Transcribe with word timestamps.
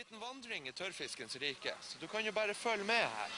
Liten 0.00 0.20
vandring 0.20 0.68
i 0.68 0.72
tørrfiskens 0.72 1.36
rike, 1.36 1.72
så 1.82 1.98
du 2.00 2.06
kan 2.06 2.24
jo 2.24 2.32
bare 2.32 2.54
følge 2.54 2.84
med 2.84 3.02
her. 3.04 3.32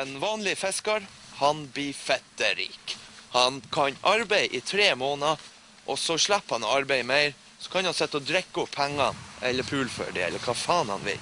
En 0.00 0.20
vanlig 0.20 0.52
fisker, 0.58 1.02
han 1.40 1.64
blir 1.74 1.92
fetterik. 1.92 2.94
Han 3.32 3.58
kan 3.74 3.98
arbeide 4.02 4.54
i 4.54 4.60
tre 4.60 4.94
måneder, 4.94 5.42
og 5.90 5.98
så 5.98 6.14
slipper 6.18 6.54
han 6.54 6.68
å 6.68 6.76
arbeide 6.76 7.08
mer. 7.08 7.34
Så 7.58 7.72
kan 7.72 7.90
han 7.90 7.98
sitte 7.98 8.20
og 8.22 8.30
drikke 8.30 8.62
opp 8.62 8.70
pengene, 8.76 9.10
eller 9.42 9.66
pule 9.66 9.90
for 9.90 10.14
det, 10.14 10.28
eller 10.28 10.46
hva 10.46 10.54
faen 10.54 10.94
han 10.94 11.02
vil. 11.02 11.18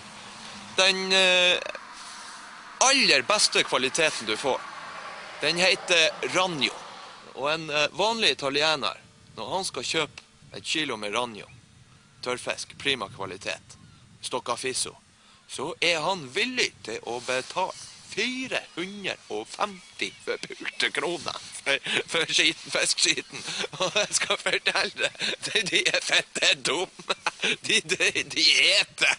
Den 0.77 1.03
eh, 1.17 1.57
aller 2.85 3.25
beste 3.33 3.65
kvaliteten 3.65 4.29
du 4.29 4.37
får, 4.37 4.61
den 5.41 5.57
heter 5.57 6.11
Ranjo. 6.37 6.77
Og 7.39 7.49
en 7.55 7.71
eh, 7.71 7.89
vanlig 7.97 8.37
italiener, 8.37 9.01
når 9.41 9.55
han 9.57 9.71
skal 9.73 9.93
kjøpe 9.97 10.33
et 10.53 10.75
kilo 10.77 11.01
med 11.01 11.17
Ranjo, 11.17 11.49
tørrfisk, 12.21 12.77
prima 12.77 13.09
kvalitet, 13.17 13.81
stoccafisso, 14.23 14.95
så 15.49 15.75
er 15.81 16.01
han 16.01 16.29
villig 16.35 16.73
til 16.87 16.99
å 17.09 17.21
betale 17.27 17.73
450 18.13 20.13
forpulte 20.25 20.91
kroner 20.93 21.39
for, 21.65 21.77
for 22.07 22.33
skiten, 22.33 22.71
fiskeskiten. 22.71 23.45
Og 23.81 23.93
jeg 23.97 24.09
skal 24.19 24.37
fortelle 24.41 24.93
deg, 24.99 25.13
de, 25.47 25.63
de 25.71 25.81
er 25.89 26.01
fette 26.05 26.55
dumme. 26.67 27.15
De, 27.43 27.81
de, 27.81 28.25
de 28.35 28.45
eter. 28.79 29.17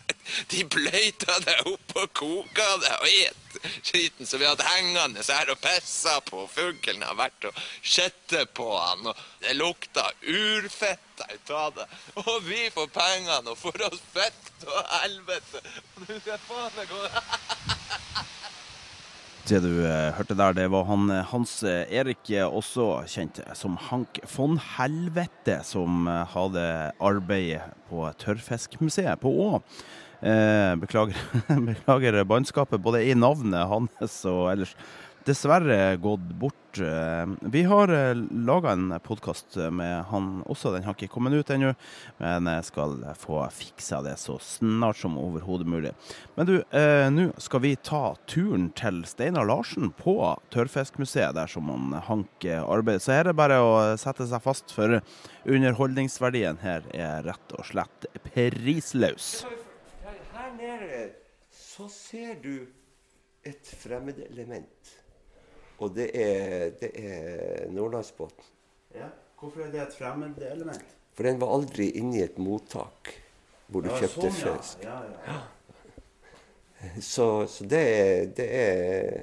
De 0.51 0.63
bløyter 0.65 1.39
det 1.47 1.59
opp 1.65 1.95
og 2.03 2.13
koker 2.15 2.77
det 2.85 2.95
og 2.99 3.07
eter 3.09 3.42
skiten 3.81 4.27
som 4.27 4.41
vi 4.41 4.47
hadde 4.47 4.67
hengende 4.67 5.23
her 5.27 5.51
og 5.53 5.61
pissa 5.63 6.19
på. 6.27 6.45
Fuglen 6.51 7.03
har 7.05 7.17
vært 7.19 7.49
og 7.49 7.63
skjettet 7.81 8.53
på 8.57 8.67
han, 8.75 9.07
og 9.07 9.23
det 9.43 9.55
lukta 9.57 10.09
urfett 10.21 11.23
ut 11.23 11.53
av 11.55 11.73
det. 11.77 11.87
Og 12.25 12.35
vi 12.47 12.67
får 12.73 12.91
pengene 12.95 13.53
og 13.53 13.59
får 13.59 13.87
oss 13.89 14.03
fett 14.13 14.67
og 14.67 14.93
helvete. 14.99 15.63
Og 15.95 16.07
nå 16.07 16.21
skal 16.21 16.45
faen 16.47 16.79
meg 16.79 16.93
gå 16.93 17.03
Det 19.43 19.57
du 19.59 19.81
eh, 19.83 20.13
hørte 20.15 20.37
der, 20.39 20.53
det 20.55 20.69
var 20.71 20.85
han 20.87 21.09
eh, 21.11 21.25
Hans 21.33 21.57
eh, 21.67 21.81
Erik, 21.91 22.29
også 22.47 23.01
kjent 23.11 23.41
som 23.59 23.75
Hank 23.89 24.21
von 24.31 24.55
Helvete, 24.77 25.57
som 25.67 26.07
hadde 26.07 26.63
arbeid 27.03 27.65
på 27.89 28.05
Tørrfiskmuseet 28.23 29.19
på 29.19 29.33
Å. 29.43 29.49
Beklager, 30.79 31.19
beklager 31.67 32.21
bannskapet 32.23 32.79
både 32.79 33.01
i 33.03 33.17
navnet 33.19 33.67
hans 33.67 34.21
og 34.31 34.45
ellers. 34.53 34.77
Dessverre 35.23 35.95
gått 35.97 36.19
bort. 36.19 36.79
Eh, 36.79 37.25
Vi 37.41 37.63
har 37.63 37.87
laga 38.45 38.71
en 38.71 38.99
podkast 38.99 39.55
med 39.71 40.03
han 40.05 40.41
også, 40.51 40.73
den 40.73 40.83
har 40.83 40.97
ikke 40.97 41.07
kommet 41.13 41.31
ut 41.37 41.51
ennå. 41.53 41.69
Men 42.17 42.49
jeg 42.51 42.65
skal 42.67 42.97
få 43.15 43.37
fiksa 43.55 44.01
det 44.03 44.17
så 44.19 44.35
snart 44.43 44.97
som 44.99 45.15
overhodet 45.21 45.69
mulig. 45.69 45.93
Men 46.35 46.49
du, 46.49 46.57
eh, 46.75 47.07
nå 47.07 47.29
skal 47.39 47.63
vi 47.63 47.75
ta 47.75 48.17
turen 48.27 48.73
til 48.75 49.05
Steinar 49.07 49.47
Larsen 49.47 49.93
på 49.95 50.17
Tørrfiskmuseet, 50.51 51.37
der 51.37 51.47
som 51.47 51.71
han 51.71 52.01
Hank 52.09 52.43
eh, 52.43 52.59
arbeider. 52.59 52.99
Så 52.99 53.13
her 53.15 53.23
er 53.23 53.31
det 53.31 53.39
bare 53.39 53.61
å 53.63 53.95
sette 53.95 54.27
seg 54.27 54.43
fast, 54.43 54.75
for 54.75 54.99
underholdningsverdien 55.45 56.59
her 56.65 56.83
er 56.91 57.23
rett 57.23 57.55
og 57.55 57.63
slett 57.71 58.09
prisløs. 58.27 59.45
Her 60.33 60.51
nede 60.57 61.13
så 61.55 61.87
ser 61.87 62.35
du 62.43 62.67
et 63.45 63.71
fremmedelement. 63.79 64.99
Og 65.79 65.95
det 65.95 66.09
er, 66.13 66.71
det 66.79 66.91
er 66.99 67.69
nordlandsbåten. 67.73 68.45
Ja, 68.95 69.09
hvorfor 69.39 69.65
er 69.65 69.71
det 69.73 69.81
et 69.87 69.97
fremmed 69.97 70.37
element? 70.45 70.95
For 71.13 71.27
den 71.27 71.39
var 71.41 71.53
aldri 71.55 71.89
inni 71.99 72.21
et 72.23 72.39
mottak 72.41 73.13
hvor 73.73 73.85
du 73.85 73.89
kjøpte 73.89 74.29
fisk. 74.33 74.83
Ja, 74.85 74.99
ja. 75.25 75.41
Så, 76.99 77.45
så 77.47 77.65
det, 77.69 77.79
er, 77.79 78.25
det 78.35 78.47
er 78.59 79.21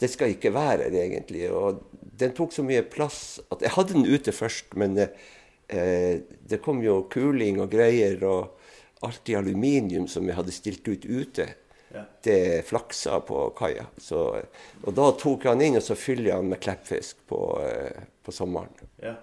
Det 0.00 0.08
skal 0.10 0.32
ikke 0.32 0.50
være 0.54 0.88
det, 0.90 1.02
egentlig. 1.04 1.44
Og 1.52 1.82
den 2.18 2.32
tok 2.34 2.54
så 2.54 2.64
mye 2.66 2.82
plass 2.82 3.40
at 3.52 3.62
Jeg 3.62 3.74
hadde 3.76 3.94
den 3.94 4.08
ute 4.08 4.32
først, 4.34 4.74
men 4.74 4.96
eh, 4.98 6.18
det 6.24 6.62
kom 6.64 6.80
jo 6.82 7.04
kuling 7.12 7.60
og 7.62 7.70
greier 7.70 8.18
og 8.26 8.58
alt 9.06 9.30
i 9.30 9.36
aluminium 9.38 10.08
som 10.10 10.26
jeg 10.26 10.38
hadde 10.38 10.54
stilt 10.54 10.88
ut 10.88 11.06
ute. 11.06 11.46
Ja. 11.92 12.06
Det 12.24 12.64
flaksa 12.68 13.18
på 13.26 13.42
kaia. 13.56 13.84
Og 14.12 14.94
da 14.96 15.10
tok 15.20 15.44
jeg 15.44 15.52
han 15.52 15.64
inn, 15.64 15.76
og 15.76 15.84
så 15.84 15.96
fyller 15.98 16.38
han 16.38 16.48
med 16.48 16.62
kleppfisk 16.64 17.20
på, 17.28 17.42
eh, 17.66 18.08
på 18.24 18.34
sommeren. 18.34 18.72
ja. 19.02 19.18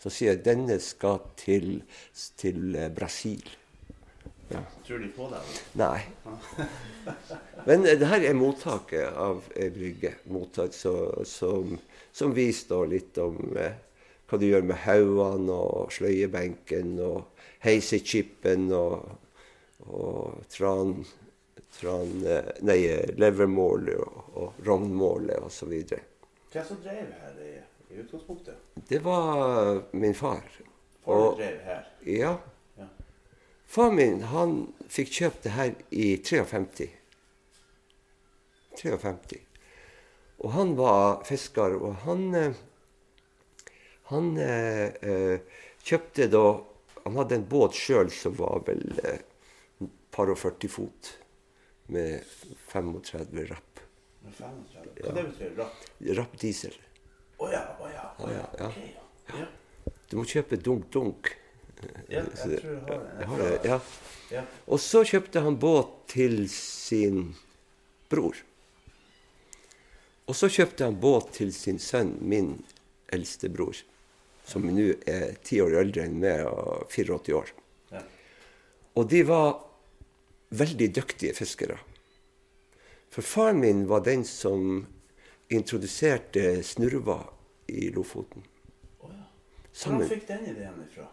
Så 0.00 0.08
sier 0.08 0.30
jeg 0.32 0.44
denne 0.46 0.78
skal 0.80 1.18
til, 1.36 1.82
til 2.40 2.72
Brasil. 2.96 3.42
Brasil. 3.44 3.58
Tror 4.86 4.98
de 4.98 5.08
på 5.08 5.28
det? 5.30 5.40
Nei. 5.78 6.00
Men 7.68 7.86
eh, 7.86 7.98
det 7.98 8.08
her 8.10 8.24
er 8.26 8.34
mottaket 8.38 9.14
av 9.14 9.44
ei 9.54 9.68
brygge. 9.74 10.16
Mottak 10.32 10.74
så, 10.74 10.94
som, 11.28 11.76
som 12.12 12.34
viser 12.34 12.90
litt 12.90 13.18
om 13.22 13.38
eh, 13.54 13.76
hva 14.30 14.38
du 14.38 14.48
gjør 14.48 14.66
med 14.66 14.82
haugene 14.86 15.54
og 15.54 15.94
sløyebenken 15.94 16.96
og 17.04 17.46
heisechipen 17.62 18.70
og, 18.74 19.06
og 19.86 20.42
tran, 20.50 21.00
tran 21.78 22.10
eh, 22.26 22.50
Nei, 22.66 22.78
levermålet 23.20 23.98
og, 24.02 24.30
og 24.40 24.62
rognmålet 24.66 25.38
osv. 25.46 25.74
Hvem 26.50 26.64
som 26.66 26.80
drev 26.82 27.10
her 27.22 27.36
i, 27.46 27.52
i 27.94 28.00
utgangspunktet? 28.02 28.56
Det 28.90 28.98
var 29.04 29.82
min 29.92 30.14
far. 30.14 30.42
Far 31.04 31.14
Og- 31.26 31.36
drev 31.38 31.60
her. 31.66 31.84
Ja. 32.06 32.32
Ja. 32.78 32.88
Far 33.70 33.92
min 33.94 34.22
han 34.32 34.56
fikk 34.90 35.12
kjøpt 35.20 35.44
det 35.46 35.54
her 35.54 35.74
i 35.90 36.08
53. 36.26 36.88
53. 38.80 39.38
Og 40.40 40.52
han 40.54 40.74
var 40.78 41.20
fisker, 41.28 41.74
og 41.76 41.94
han 42.06 42.26
eh, 42.34 42.52
Han 44.10 44.32
eh, 44.42 44.88
eh, 45.06 45.40
kjøpte 45.86 46.26
da 46.32 46.40
Han 47.04 47.18
hadde 47.20 47.36
en 47.38 47.44
båt 47.50 47.76
sjøl 47.78 48.08
som 48.10 48.34
var 48.38 48.62
vel 48.66 48.80
eh, 49.04 49.20
par 50.10 50.32
og 50.32 50.38
40 50.40 50.68
fot, 50.72 51.10
med 51.92 52.24
35 52.70 53.44
rapp. 53.50 53.82
Med 54.24 54.34
35. 54.38 54.92
Hva 55.00 55.14
det 55.16 55.26
betyr 55.30 55.52
rapp? 55.58 55.84
Rapp 56.20 56.38
diesel. 56.42 56.76
Å 57.40 57.50
ja, 57.52 57.62
å 57.80 57.90
ja. 57.90 58.06
Oh 58.20 58.32
Ja, 58.32 58.46
ja. 58.58 58.68
ja. 58.68 58.70
ok, 58.70 59.36
ja. 59.40 59.94
Du 60.10 60.18
må 60.18 60.26
kjøpe 60.28 60.58
dunk-dunk. 60.58 61.32
Ja, 62.10 62.20
jeg 62.20 62.60
tror 62.60 62.74
jeg 62.74 62.80
har 62.86 63.04
det. 63.04 63.12
Jeg 63.20 63.28
har 63.30 63.42
det. 63.42 63.52
Ja. 63.70 63.78
Ja. 64.30 64.42
Og 64.70 64.80
så 64.82 65.02
kjøpte 65.06 65.42
han 65.42 65.56
båt 65.58 65.94
til 66.12 66.44
sin 66.52 67.32
bror. 68.10 68.36
Og 70.30 70.36
så 70.38 70.50
kjøpte 70.52 70.86
han 70.86 70.98
båt 71.02 71.32
til 71.40 71.50
sin 71.54 71.80
sønn, 71.82 72.12
min 72.20 72.52
eldste 73.10 73.48
bror, 73.50 73.78
som 74.46 74.66
nå 74.66 74.92
er 75.10 75.34
ti 75.46 75.58
år 75.62 75.78
eldre 75.80 76.04
enn 76.06 76.20
meg 76.22 76.44
og 76.46 76.92
84 76.92 77.34
år. 77.38 77.50
Ja. 77.90 78.04
Og 79.00 79.08
de 79.10 79.24
var 79.26 79.56
veldig 80.50 80.90
dyktige 80.94 81.34
fiskere. 81.36 81.78
For 83.10 83.26
faren 83.26 83.60
min 83.62 83.86
var 83.90 84.04
den 84.06 84.24
som 84.26 84.86
introduserte 85.50 86.62
snurva 86.62 87.24
i 87.70 87.88
Lofoten. 87.94 88.44
Oh, 89.02 89.10
ja. 89.10 89.26
Hvor 89.82 90.06
fikk 90.10 90.28
den 90.28 90.46
ideen 90.52 90.84
ifra? 90.86 91.08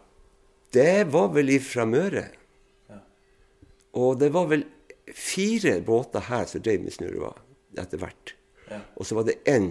Det 0.74 1.08
var 1.10 1.32
vel 1.34 1.50
ifra 1.56 1.86
Møre. 1.88 2.28
Ja. 2.90 3.00
Og 3.98 4.18
det 4.20 4.30
var 4.34 4.50
vel 4.50 4.66
fire 5.14 5.78
båter 5.82 6.26
her 6.28 6.46
som 6.46 6.62
drev 6.62 6.84
med 6.84 6.94
snurva 6.94 7.32
etter 7.78 8.00
hvert. 8.02 8.34
Ja. 8.68 8.80
Og 9.00 9.08
så 9.08 9.16
var 9.18 9.26
det 9.26 9.38
én 9.48 9.70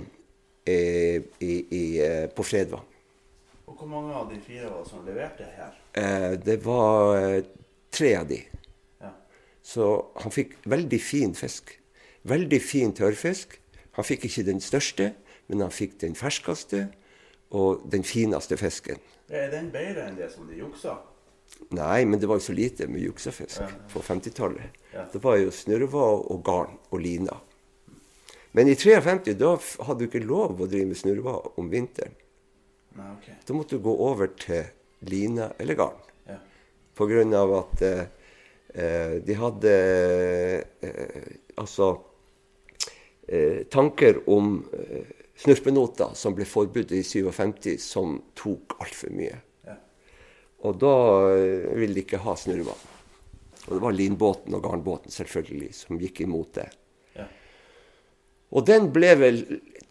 eh, 0.68 1.22
eh, 1.40 2.28
på 2.34 2.44
Fredvang. 2.44 2.86
Og 3.68 3.76
hvor 3.76 3.90
mange 3.92 4.16
av 4.16 4.30
de 4.32 4.40
fire 4.42 4.72
var 4.72 4.84
det 4.84 4.90
som 4.90 5.06
leverte 5.06 5.48
her? 5.58 5.80
Eh, 6.00 6.34
det 6.40 6.58
var 6.66 7.18
eh, 7.20 7.44
tre 7.94 8.14
av 8.18 8.28
de. 8.30 8.40
Ja. 9.68 9.74
Så 9.74 9.88
han 10.24 10.32
fikk 10.32 10.56
veldig 10.64 11.00
fin 11.04 11.34
fisk. 11.36 11.74
Veldig 12.28 12.60
fin 12.64 12.94
tørrfisk. 12.96 13.58
Han 13.98 14.06
fikk 14.08 14.28
ikke 14.30 14.46
den 14.48 14.62
største, 14.64 15.12
men 15.48 15.64
han 15.66 15.74
fikk 15.74 15.98
den 16.00 16.16
ferskeste 16.16 16.88
og 17.52 17.84
den 17.92 18.06
fineste 18.08 18.58
fisken. 18.60 19.02
Er 19.28 19.52
den 19.52 19.72
bedre 19.74 20.08
enn 20.08 20.16
det 20.16 20.30
som 20.32 20.48
de 20.48 20.60
juksa? 20.62 20.96
Nei, 21.76 22.06
men 22.08 22.20
det 22.20 22.30
var 22.30 22.40
jo 22.40 22.46
så 22.48 22.56
lite 22.56 22.88
med 22.92 23.04
juksefisk 23.04 23.76
på 23.92 24.04
50-tallet. 24.04 24.76
Ja. 24.94 25.06
Det 25.12 25.20
var 25.24 25.40
jo 25.40 25.52
snurrevad 25.52 26.28
og 26.32 26.42
garn 26.48 26.78
og 26.92 27.02
lina. 27.04 27.36
Men 28.56 28.72
i 28.72 28.76
53 28.80 29.36
da 29.38 29.54
hadde 29.88 30.00
du 30.00 30.08
ikke 30.08 30.24
lov 30.24 30.62
å 30.62 30.68
drive 30.70 30.92
med 30.92 31.00
snurrevad 31.00 31.60
om 31.60 31.72
vinteren. 31.72 32.16
Nei, 32.98 33.10
okay. 33.14 33.36
Da 33.46 33.56
måtte 33.56 33.78
du 33.78 33.84
gå 33.86 33.94
over 34.08 34.32
til 34.40 34.70
lina 35.08 35.52
eller 35.60 35.78
garn. 35.78 36.00
Ja. 36.28 36.40
På 36.98 37.08
grunn 37.10 37.36
av 37.38 37.54
at 37.60 37.84
eh, 37.86 38.06
de 38.78 39.36
hadde 39.40 39.72
eh, 40.86 41.30
altså 41.58 41.88
eh, 43.28 43.64
tanker 43.74 44.20
om 44.30 44.60
eh, 44.74 45.06
snurpenoter 45.38 46.14
som 46.14 46.36
ble 46.38 46.48
forbudt 46.48 46.94
i 46.98 47.04
57, 47.06 47.78
som 47.82 48.18
tok 48.38 48.78
altfor 48.82 49.14
mye. 49.18 49.40
Ja. 49.68 49.78
Og 50.66 50.80
da 50.82 50.94
eh, 51.36 51.72
ville 51.78 51.98
de 51.98 52.06
ikke 52.06 52.22
ha 52.24 52.36
snurva. 52.40 52.76
Og 53.68 53.74
det 53.76 53.84
var 53.84 53.96
linbåten 53.96 54.56
og 54.56 54.64
garnbåten 54.64 55.14
selvfølgelig 55.14 55.74
som 55.76 56.00
gikk 56.02 56.24
imot 56.24 56.54
det. 56.58 56.70
Ja. 57.18 57.28
Og 58.56 58.68
den 58.70 58.92
ble 58.96 59.12
vel 59.20 59.42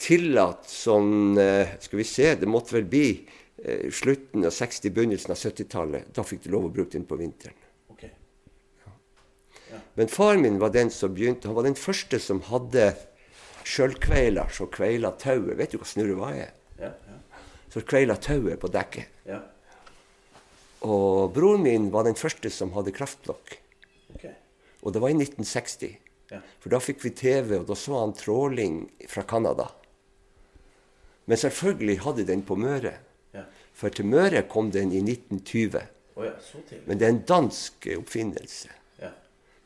tillatt 0.00 0.68
sånn 0.68 1.36
eh, 1.40 1.76
Skal 1.80 2.00
vi 2.00 2.08
se, 2.08 2.32
det 2.40 2.48
måtte 2.48 2.78
vel 2.78 2.88
bli 2.88 3.06
eh, 3.12 3.86
slutten 3.92 4.48
av 4.48 4.54
60-, 4.56 4.90
begynnelsen 4.96 5.36
av 5.36 5.40
70-tallet. 5.40 6.10
Da 6.16 6.24
fikk 6.26 6.46
de 6.46 6.56
lov 6.56 6.70
å 6.70 6.74
bruke 6.74 6.96
den 6.96 7.08
på 7.08 7.20
vinteren. 7.20 7.65
Men 9.96 10.08
far 10.12 10.36
min 10.36 10.58
var 10.60 10.70
den 10.74 10.90
som 10.92 11.14
begynte, 11.14 11.48
han 11.48 11.56
var 11.56 11.64
den 11.64 11.78
første 11.78 12.18
som 12.20 12.42
hadde 12.50 12.90
sjølkveiler 13.66 14.50
som 14.54 14.68
kveila 14.70 15.14
tauet. 15.18 15.56
Vet 15.58 15.72
du 15.74 15.78
hva 15.80 15.88
snurrevad 15.88 16.40
er? 16.42 16.50
Ja, 16.78 16.90
ja, 16.92 17.42
Så 17.72 17.80
kveila 17.82 18.16
tauet 18.20 18.60
på 18.60 18.68
dekket. 18.72 19.12
ja. 19.26 19.42
Og 20.86 21.32
broren 21.34 21.64
min 21.64 21.86
var 21.90 22.04
den 22.04 22.14
første 22.14 22.50
som 22.52 22.70
hadde 22.76 22.92
kraftblokk. 22.94 23.56
Okay. 24.14 24.34
Og 24.84 24.92
det 24.92 25.00
var 25.02 25.10
i 25.10 25.16
1960. 25.16 25.96
Ja. 26.30 26.38
For 26.60 26.70
da 26.70 26.78
fikk 26.84 27.00
vi 27.02 27.10
TV, 27.16 27.56
og 27.58 27.64
da 27.66 27.74
så 27.74 27.96
han 28.02 28.12
tråling 28.14 28.76
fra 29.08 29.24
Canada. 29.26 29.66
Men 31.26 31.40
selvfølgelig 31.40 31.98
hadde 32.04 32.26
den 32.28 32.44
på 32.46 32.54
Møre. 32.60 32.92
Ja. 33.34 33.46
For 33.74 33.90
til 33.90 34.06
Møre 34.06 34.44
kom 34.46 34.70
den 34.70 34.92
i 34.92 35.00
1920. 35.00 35.80
Oh, 36.14 36.24
ja, 36.28 36.36
så. 36.44 36.60
Men 36.86 37.00
det 37.00 37.08
er 37.08 37.14
en 37.16 37.24
dansk 37.28 37.88
oppfinnelse. 37.96 38.70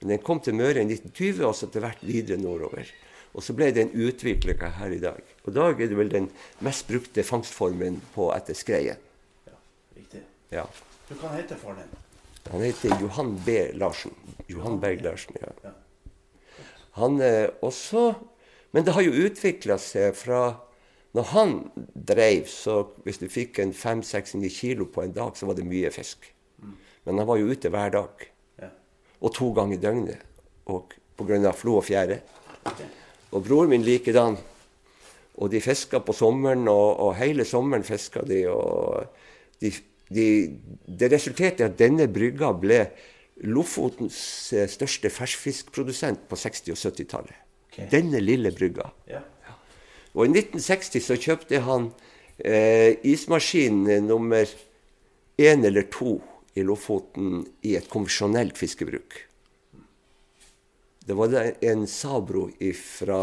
Men 0.01 0.15
den 0.15 0.23
kom 0.25 0.41
til 0.41 0.57
Møre 0.57 0.81
i 0.81 0.87
1920, 0.89 1.45
og 1.47 1.55
så 1.57 1.69
etter 1.69 1.85
hvert 1.85 2.05
videre 2.05 2.41
nordover. 2.41 2.89
Og 3.37 3.45
så 3.45 3.55
ble 3.55 3.69
den 3.75 3.93
utvikla 3.95 4.71
her 4.81 4.95
i 4.97 5.01
dag. 5.03 5.21
Og 5.45 5.53
i 5.53 5.57
dag 5.59 5.81
er 5.81 5.91
det 5.91 5.99
vel 5.99 6.13
den 6.13 6.31
mest 6.67 6.89
brukte 6.89 7.23
fangstformen 7.27 8.01
på 8.15 8.31
etter 8.35 8.57
skreien. 8.59 8.97
ja. 9.47 9.59
Riktig. 9.97 10.23
Ja. 10.51 10.65
Du 11.09 11.15
kan 11.15 11.37
hete 11.37 11.57
faren 11.59 11.77
din. 11.83 12.01
Han 12.51 12.65
heter 12.65 12.97
Johan 13.01 13.37
B. 13.45 13.59
Larsen. 13.75 14.15
Johan 14.49 14.81
Berg 14.81 15.05
Larsen, 15.05 15.37
ja. 15.41 15.53
Ja. 15.63 15.71
Han 16.99 17.21
er 17.21 17.51
også 17.63 18.15
Men 18.73 18.85
det 18.85 18.93
har 18.95 19.03
jo 19.03 19.27
utvikla 19.27 19.77
seg 19.79 20.15
fra 20.15 20.61
Når 21.13 21.25
han 21.33 21.55
dreiv, 21.95 22.47
så 22.47 22.85
hvis 23.05 23.19
du 23.19 23.27
fikk 23.29 23.59
en 23.59 23.73
5-6-9 23.75 24.49
kilo 24.55 24.85
på 24.87 25.03
en 25.03 25.13
dag, 25.13 25.35
så 25.37 25.47
var 25.47 25.57
det 25.59 25.67
mye 25.67 25.91
fisk. 25.91 26.29
Men 27.05 27.19
han 27.19 27.27
var 27.27 27.41
jo 27.41 27.51
ute 27.51 27.69
hver 27.69 27.91
dag. 27.91 28.31
Og 29.21 29.35
to 29.37 29.51
ganger 29.57 29.77
i 29.77 29.81
døgnet. 29.81 30.23
Og 30.73 30.95
pga. 31.19 31.53
flo 31.53 31.77
og 31.81 31.85
fjære. 31.85 32.21
Og 33.33 33.45
bror 33.45 33.69
min 33.69 33.83
likedan. 33.83 34.37
Og 35.41 35.51
de 35.51 35.61
fiska 35.61 36.01
på 36.05 36.13
sommeren, 36.13 36.69
og, 36.69 37.01
og 37.01 37.15
hele 37.17 37.45
sommeren 37.45 37.85
fiska 37.85 38.21
de. 38.29 38.47
Og 38.49 39.05
de, 39.61 39.73
de, 40.09 40.27
det 40.87 41.13
resulterte 41.13 41.65
i 41.65 41.69
at 41.69 41.79
denne 41.79 42.09
brygga 42.09 42.53
ble 42.53 42.85
Lofotens 43.41 44.53
eh, 44.53 44.67
største 44.69 45.09
ferskfiskprodusent 45.09 46.27
på 46.29 46.37
60- 46.37 46.75
og 46.75 46.81
70-tallet. 46.81 47.39
Okay. 47.71 47.87
Denne 47.89 48.21
lille 48.21 48.53
brygga. 48.53 48.91
Ja. 49.09 49.23
Og 50.13 50.27
i 50.27 50.33
1960 50.35 51.07
så 51.07 51.17
kjøpte 51.17 51.63
han 51.65 51.89
eh, 52.37 52.99
ismaskin 53.07 53.87
nummer 54.05 54.51
én 55.41 55.65
eller 55.65 55.89
to 55.89 56.19
i 56.55 56.65
Lofoten 56.67 57.45
i 57.63 57.77
et 57.79 57.89
konvensjonelt 57.91 58.59
fiskebruk. 58.59 59.27
Det 61.07 61.17
var 61.17 61.35
en 61.65 61.87
Sabro 61.87 62.49
fra 62.77 63.23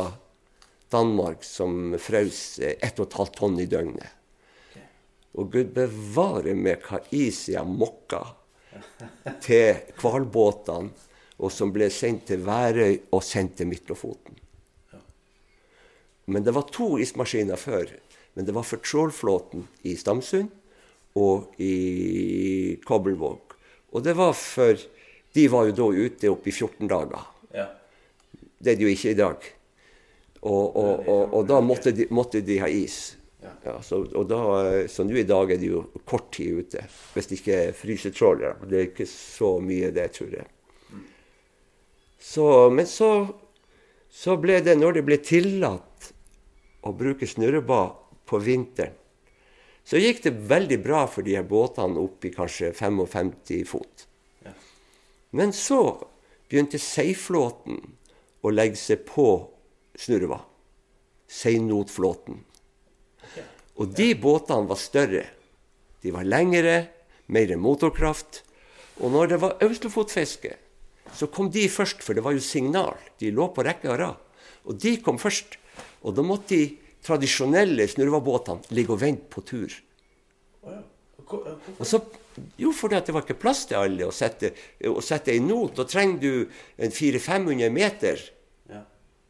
Danmark 0.90 1.44
som 1.44 1.98
frøs 2.00 2.60
eh, 2.60 2.78
ett 2.84 3.00
og 3.00 3.10
et 3.10 3.18
halvt 3.20 3.36
tonn 3.40 3.60
i 3.60 3.68
døgnet. 3.70 4.14
Og 5.38 5.52
gud 5.54 5.74
bevare 5.76 6.56
meg 6.58 6.86
hva 6.88 7.02
is 7.14 7.44
jeg 7.52 7.68
mokka 7.68 8.24
til 9.44 9.78
hvalbåtene, 10.00 11.06
og 11.38 11.52
som 11.54 11.70
ble 11.70 11.92
sendt 11.94 12.26
til 12.32 12.42
Værøy 12.42 12.96
og 13.14 13.22
sendt 13.22 13.60
til 13.60 13.70
Midtlofoten. 13.70 14.40
Men 16.26 16.44
det 16.44 16.56
var 16.56 16.66
to 16.74 16.96
ismaskiner 16.98 17.60
før. 17.60 17.92
Men 18.34 18.48
det 18.48 18.56
var 18.58 18.66
for 18.66 18.82
trålflåten 18.82 19.68
i 19.86 19.96
Stamsund 19.98 20.50
og 21.18 21.60
i 21.62 22.78
Kabelvåg. 22.86 23.58
Og 23.96 24.04
det 24.06 24.16
var 24.18 24.36
for 24.38 24.88
De 25.38 25.44
var 25.52 25.68
jo 25.68 25.76
da 25.78 25.88
ute 25.94 26.30
oppe 26.32 26.50
i 26.50 26.54
14 26.56 26.88
dager. 26.90 27.26
Ja. 27.54 27.68
Det 28.58 28.72
er 28.72 28.80
de 28.80 28.88
jo 28.88 28.94
ikke 28.94 29.12
i 29.14 29.18
dag. 29.20 29.44
Og, 30.42 30.64
og, 30.66 31.04
og, 31.06 31.34
og 31.38 31.44
da 31.50 31.60
måtte 31.62 31.94
de, 31.94 32.08
måtte 32.10 32.42
de 32.42 32.58
ha 32.64 32.70
is. 32.72 33.18
Ja, 33.64 33.76
så, 33.86 34.00
da, 34.26 34.40
så 34.90 35.06
nå 35.06 35.20
i 35.20 35.28
dag 35.28 35.52
er 35.54 35.60
de 35.62 35.70
jo 35.70 35.84
kort 36.10 36.32
tid 36.34 36.64
ute. 36.64 36.82
Hvis 37.14 37.30
det 37.30 37.40
ikke 37.40 37.60
er 37.68 37.76
frysetrålere. 37.78 38.56
Det 38.66 38.80
er 38.80 38.90
ikke 38.90 39.10
så 39.12 39.58
mye, 39.62 39.92
det, 39.94 40.08
tror 40.18 40.34
jeg. 40.40 40.50
Så, 42.28 42.48
men 42.74 42.90
så, 42.90 43.12
så 44.10 44.40
ble 44.42 44.58
det, 44.66 44.78
når 44.80 44.98
det 44.98 45.06
ble 45.06 45.20
tillatt 45.22 46.12
å 46.88 46.94
bruke 46.98 47.30
snurrebad 47.30 47.94
på 48.28 48.42
vinteren, 48.42 48.96
så 49.88 50.00
gikk 50.02 50.20
det 50.26 50.34
veldig 50.50 50.82
bra 50.84 51.06
for 51.08 51.24
de 51.24 51.38
her 51.38 51.46
båtene 51.48 52.02
opp 52.02 52.26
i 52.28 52.34
kanskje 52.36 52.74
55 52.76 53.32
fot. 53.70 54.04
Men 55.32 55.54
så 55.56 55.80
begynte 56.50 56.80
seiflåten 56.82 57.80
å 58.44 58.52
legge 58.52 58.80
seg 58.80 59.06
på 59.08 59.30
snurva. 59.98 60.42
Seinotflåten. 61.28 62.42
Og 63.78 63.96
de 63.96 64.10
båtene 64.20 64.68
var 64.68 64.80
større. 64.82 65.26
De 66.04 66.12
var 66.16 66.28
lengre, 66.28 66.78
mer 67.28 67.54
motorkraft. 67.60 68.42
Og 69.04 69.14
når 69.14 69.32
det 69.32 69.40
var 69.44 69.64
Auslofotfiske, 69.64 70.56
så 71.16 71.30
kom 71.32 71.52
de 71.54 71.68
først, 71.72 72.04
for 72.04 72.18
det 72.18 72.24
var 72.26 72.36
jo 72.36 72.44
signal. 72.44 72.98
De 73.20 73.32
lå 73.32 73.48
på 73.54 73.64
rekke 73.64 73.92
og 73.92 74.00
rad. 74.02 74.20
Og 74.68 74.80
de 74.82 74.98
kom 75.04 75.20
først. 75.22 75.56
Og 76.04 76.16
da 76.18 76.26
måtte 76.26 76.56
de 76.56 76.87
tradisjonelle 77.06 77.88
snurrevadbåtene 77.92 78.76
ligge 78.76 78.96
og 78.96 79.02
vente 79.02 79.30
på 79.32 79.44
tur. 79.48 79.74
Og 81.28 81.86
så, 81.86 82.00
jo, 82.60 82.72
fordi 82.76 83.02
det 83.06 83.14
var 83.16 83.26
ikke 83.26 83.40
plass 83.42 83.66
til 83.68 83.80
alle 83.82 84.08
å 84.08 84.16
sette, 84.16 84.54
å 84.88 85.02
sette 85.04 85.34
en 85.36 85.48
not. 85.50 85.76
Da 85.78 85.88
trenger 85.90 86.20
du 86.22 86.32
en 86.80 86.94
400-500 86.94 87.74
meter. 87.74 88.22
Ja. 88.72 88.84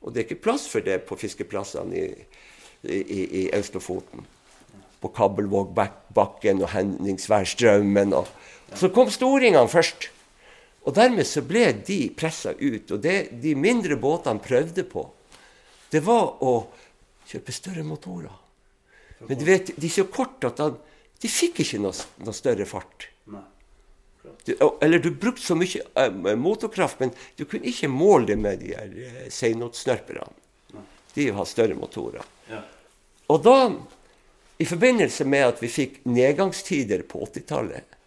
Og 0.03 0.13
det 0.13 0.21
er 0.21 0.27
ikke 0.27 0.45
plass 0.50 0.67
for 0.69 0.86
det 0.86 1.00
på 1.09 1.17
fiskeplassene 1.19 1.97
i, 1.97 2.09
i, 2.86 3.21
i 3.41 3.43
Austlofoten. 3.57 4.25
På 5.01 5.12
Kabelvågbakken 5.13 6.62
og 6.62 6.71
Henningsværstraumen. 6.74 8.13
Og. 8.17 8.29
Så 8.77 8.91
kom 8.93 9.12
storingene 9.13 9.69
først. 9.71 10.12
Og 10.88 10.95
dermed 10.95 11.27
så 11.27 11.43
ble 11.43 11.71
de 11.88 12.05
pressa 12.15 12.53
ut. 12.55 12.93
Og 12.93 13.00
det 13.03 13.17
de 13.43 13.57
mindre 13.59 13.97
båtene 14.00 14.43
prøvde 14.43 14.86
på, 14.88 15.09
det 15.91 16.03
var 16.03 16.43
å 16.43 16.53
kjøpe 17.27 17.55
større 17.55 17.84
motorer. 17.88 18.34
Men 19.25 19.39
du 19.39 19.46
vet, 19.48 19.74
de 19.75 19.88
er 19.88 19.93
så 19.93 20.05
korte 20.12 20.51
at 20.51 20.60
da, 20.62 20.72
de 21.22 21.31
fikk 21.31 21.63
ikke 21.63 21.79
noe, 21.81 21.96
noe 22.24 22.36
større 22.36 22.67
fart. 22.69 23.10
Du, 24.48 24.53
eller 24.81 25.00
du 25.00 25.10
brukte 25.12 25.43
så 25.43 25.55
mye 25.55 25.81
uh, 25.98 26.36
motorkraft, 26.39 27.00
men 27.00 27.12
du 27.36 27.46
kunne 27.46 27.67
ikke 27.67 27.89
måle 27.91 28.29
det 28.31 28.38
med 28.39 28.62
de 28.63 28.74
her 28.75 28.93
uh, 28.93 29.25
seinotsnørperne. 29.34 30.27
De 31.15 31.29
har 31.34 31.50
større 31.50 31.75
motorer. 31.75 32.24
Ja. 32.51 32.62
Og 33.34 33.41
da, 33.43 33.57
i 34.62 34.67
forbindelse 34.67 35.25
med 35.27 35.48
at 35.48 35.62
vi 35.63 35.72
fikk 35.72 36.00
nedgangstider 36.07 37.03
på 37.10 37.25
80-tallet, 37.25 37.98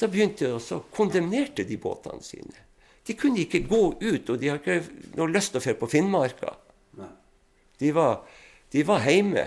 da 0.00 0.08
begynte 0.08 0.46
de 0.46 0.54
også, 0.56 0.84
kondemnerte 0.94 1.66
de 1.68 1.76
båtene 1.80 2.24
sine. 2.24 2.66
De 3.04 3.16
kunne 3.18 3.42
ikke 3.42 3.64
gå 3.68 3.82
ut, 4.00 4.30
og 4.30 4.38
de 4.40 4.48
har 4.48 4.60
ikke 4.60 4.80
noe 5.18 5.28
lyst 5.32 5.52
til 5.52 5.60
å 5.60 5.64
dra 5.64 5.74
på 5.80 5.88
Finnmarka. 5.90 6.54
Nei. 7.80 7.86
De 7.86 7.92
var, 7.96 8.20
de 8.70 8.84
var 8.86 9.04
hjemme. 9.08 9.46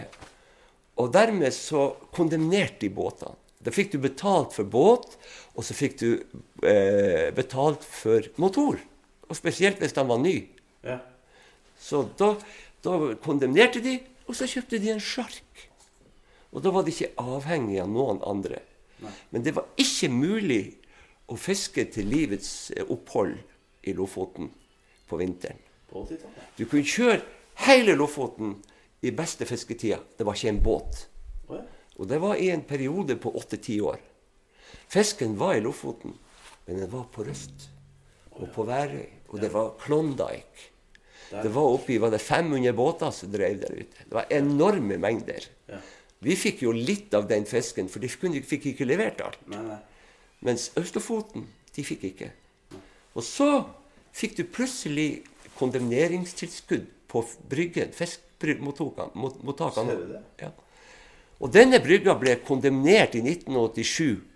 Og 1.01 1.13
dermed 1.13 1.53
så 1.53 1.93
kondemnerte 2.13 2.83
de 2.85 2.91
båtene. 2.93 3.37
Da 3.63 3.71
fikk 3.71 3.93
du 3.93 4.01
betalt 4.03 4.51
for 4.57 4.67
båt, 4.67 5.13
og 5.55 5.63
så 5.63 5.75
fikk 5.77 5.93
du 6.01 6.09
eh, 6.67 7.29
betalt 7.31 7.85
for 7.87 8.25
motor. 8.41 8.81
Og 9.29 9.37
spesielt 9.39 9.79
hvis 9.79 9.95
den 9.95 10.09
var 10.09 10.19
ny. 10.19 10.35
Ja. 10.83 10.97
Så 11.79 12.03
da, 12.19 12.33
da 12.83 12.97
kondemnerte 13.23 13.79
de, 13.83 14.01
og 14.27 14.35
så 14.35 14.49
kjøpte 14.49 14.81
de 14.83 14.91
en 14.91 15.03
sjark. 15.03 15.63
Og 16.51 16.61
da 16.63 16.73
var 16.75 16.83
de 16.83 16.91
ikke 16.91 17.13
avhengig 17.23 17.79
av 17.81 17.89
noen 17.91 18.19
andre. 18.27 18.59
Men 19.31 19.43
det 19.43 19.55
var 19.55 19.71
ikke 19.79 20.09
mulig 20.11 20.63
å 21.31 21.37
fiske 21.39 21.85
til 21.91 22.11
livets 22.11 22.71
eh, 22.75 22.83
opphold 22.83 23.37
i 23.87 23.95
Lofoten 23.95 24.51
på 25.07 25.19
vinteren. 25.19 25.59
På 25.89 26.05
Du 26.57 26.65
kunne 26.65 26.83
kjøre 26.87 27.21
hele 27.55 27.95
Lofoten 27.95 28.55
i 29.01 29.11
beste 29.11 29.45
fisketida. 29.45 29.99
Det 30.17 30.25
var 30.25 30.37
ikke 30.37 30.49
en 30.53 30.63
båt. 30.63 31.07
Og 31.99 32.07
det 32.09 32.17
var 32.21 32.39
i 32.41 32.49
en 32.49 32.63
periode 32.65 33.15
på 33.21 33.31
åtte-ti 33.37 33.77
år. 33.81 33.99
Fisken 34.89 35.35
var 35.37 35.55
i 35.55 35.61
Lofoten, 35.61 36.15
men 36.65 36.79
den 36.81 36.91
var 36.91 37.05
på 37.13 37.25
Røst 37.27 37.67
og 38.33 38.47
på 38.53 38.65
Værøy. 38.65 39.09
Og 39.29 39.41
det 39.41 39.51
var 39.53 39.75
Klondyke. 39.81 40.69
Det 41.33 41.49
var 41.49 41.73
oppi 41.75 41.97
var 41.97 42.11
det 42.13 42.21
500 42.21 42.73
båter 42.77 43.11
som 43.13 43.31
drev 43.33 43.59
der 43.61 43.73
ute. 43.73 44.05
Det 44.05 44.13
var 44.13 44.29
enorme 44.29 44.97
mengder. 45.01 45.45
Vi 46.23 46.35
fikk 46.39 46.61
jo 46.63 46.71
litt 46.71 47.13
av 47.17 47.27
den 47.27 47.45
fisken, 47.49 47.89
for 47.89 47.99
de 47.99 48.09
fikk 48.09 48.69
ikke 48.71 48.87
levert 48.87 49.21
alt. 49.25 49.39
Mens 50.43 50.69
Østlofoten, 50.79 51.47
de 51.75 51.85
fikk 51.85 52.03
ikke. 52.11 52.29
Og 53.13 53.25
så 53.25 53.49
fikk 54.13 54.37
du 54.37 54.43
plutselig 54.45 55.23
kondemneringstilskudd 55.57 56.85
på 57.13 57.21
bryggen, 57.49 57.91
Fiskemottakene. 57.93 60.21
Ja. 60.41 60.49
Og 61.43 61.51
denne 61.53 61.79
brygga 61.83 62.15
ble 62.17 62.39
kondemnert 62.45 63.17
i 63.19 63.23
1987 63.23 64.29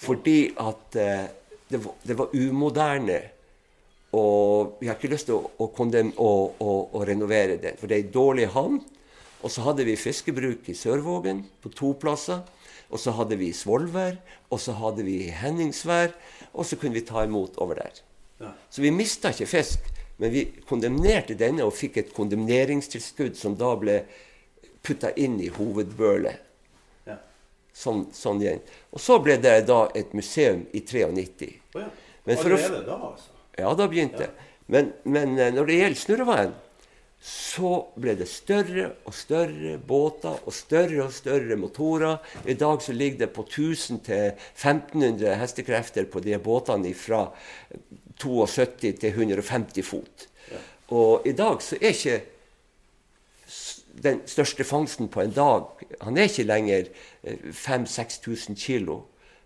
fordi 0.00 0.38
at 0.56 0.96
eh, 0.96 1.26
det, 1.68 1.78
var, 1.84 1.96
det 2.08 2.14
var 2.16 2.30
umoderne. 2.32 3.18
Og 4.16 4.78
vi 4.80 4.88
har 4.88 4.96
ikke 4.96 5.10
lyst 5.12 5.28
til 5.28 5.36
å, 5.36 5.50
å, 5.60 5.66
kondem, 5.76 6.14
å, 6.16 6.30
å, 6.56 7.02
renovere 7.04 7.58
den, 7.60 7.76
for 7.76 7.90
det 7.90 7.98
er 7.98 8.06
ei 8.06 8.14
dårlig 8.14 8.46
havn. 8.54 8.78
Og 9.44 9.52
så 9.52 9.66
hadde 9.66 9.84
vi 9.84 10.00
fiskebruk 10.00 10.70
i 10.72 10.76
Sørvågen 10.76 11.44
på 11.60 11.72
to 11.76 11.92
plasser. 12.00 12.40
Og 12.90 12.98
så 12.98 13.12
hadde 13.14 13.36
vi 13.38 13.52
Svolvær, 13.54 14.16
og 14.50 14.58
så 14.58 14.72
hadde 14.80 15.04
vi 15.06 15.28
Henningsvær, 15.30 16.10
og 16.50 16.66
så 16.66 16.78
kunne 16.80 16.96
vi 16.96 17.04
ta 17.06 17.22
imot 17.22 17.60
over 17.62 17.78
der. 17.78 18.00
Ja. 18.40 18.50
Så 18.72 18.82
vi 18.82 18.90
mista 18.90 19.30
ikke 19.30 19.46
fisk, 19.46 19.84
men 20.20 20.32
vi 20.34 20.44
kondemnerte 20.68 21.34
denne 21.38 21.64
og 21.64 21.72
fikk 21.72 21.96
et 22.02 22.12
kondemneringstilskudd 22.12 23.38
som 23.40 23.56
da 23.56 23.72
ble 23.80 24.02
putta 24.84 25.14
inn 25.16 25.38
i 25.40 25.48
hovedbølet. 25.54 26.46
Ja. 27.08 27.16
Sånn, 27.72 28.06
sånn 28.12 28.42
igjen. 28.44 28.60
Og 28.92 29.00
så 29.00 29.16
ble 29.24 29.38
det 29.40 29.56
da 29.70 29.86
et 29.96 30.12
museum 30.16 30.66
i 30.76 30.84
93. 30.84 31.50
Å 31.72 31.84
ja. 31.84 31.90
Men 32.28 32.36
for 32.36 32.52
å 32.52 32.58
Allerede 32.58 32.84
da, 32.84 32.98
altså? 33.10 33.38
Ja, 33.56 33.70
da 33.76 33.86
begynte 33.88 34.26
det. 34.26 34.48
Men, 34.70 34.92
men 35.08 35.38
eh, 35.38 35.54
når 35.56 35.70
det 35.70 35.78
gjelder 35.78 36.00
Snurreveien, 36.02 36.52
så 37.20 37.72
ble 38.00 38.14
det 38.16 38.28
større 38.30 38.86
og 39.04 39.12
større 39.12 39.74
båter 39.76 40.38
og 40.48 40.54
større 40.56 41.02
og 41.04 41.12
større 41.12 41.56
motorer. 41.60 42.20
I 42.48 42.56
dag 42.60 42.80
så 42.84 42.94
ligger 42.96 43.26
det 43.26 43.32
på 43.36 43.44
1000 43.44 44.04
til 44.06 44.30
1500 44.54 45.36
hestekrefter 45.40 46.08
på 46.08 46.22
de 46.24 46.38
båtene 46.40 46.94
fra 46.96 47.26
72 48.20 48.92
til 49.00 49.10
150 49.10 49.86
fot. 49.86 50.26
Og 50.90 51.26
i 51.26 51.32
dag 51.32 51.62
så 51.62 51.78
er 51.80 51.94
ikke 51.94 52.20
den 54.02 54.20
største 54.30 54.64
fangsten 54.64 55.08
på 55.10 55.20
en 55.20 55.32
dag 55.34 55.66
Han 56.00 56.16
er 56.16 56.28
ikke 56.30 56.46
lenger 56.46 56.90
5000-6000 57.24 58.54
kilo, 58.56 59.00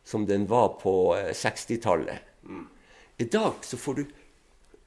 som 0.04 0.26
den 0.26 0.49
var 0.49 0.76
på 0.83 1.16
eh, 1.16 1.33
60-tallet. 1.33 2.19
I 3.19 3.25
dag 3.25 3.64
så 3.64 3.76
får 3.76 3.95
du 3.95 4.04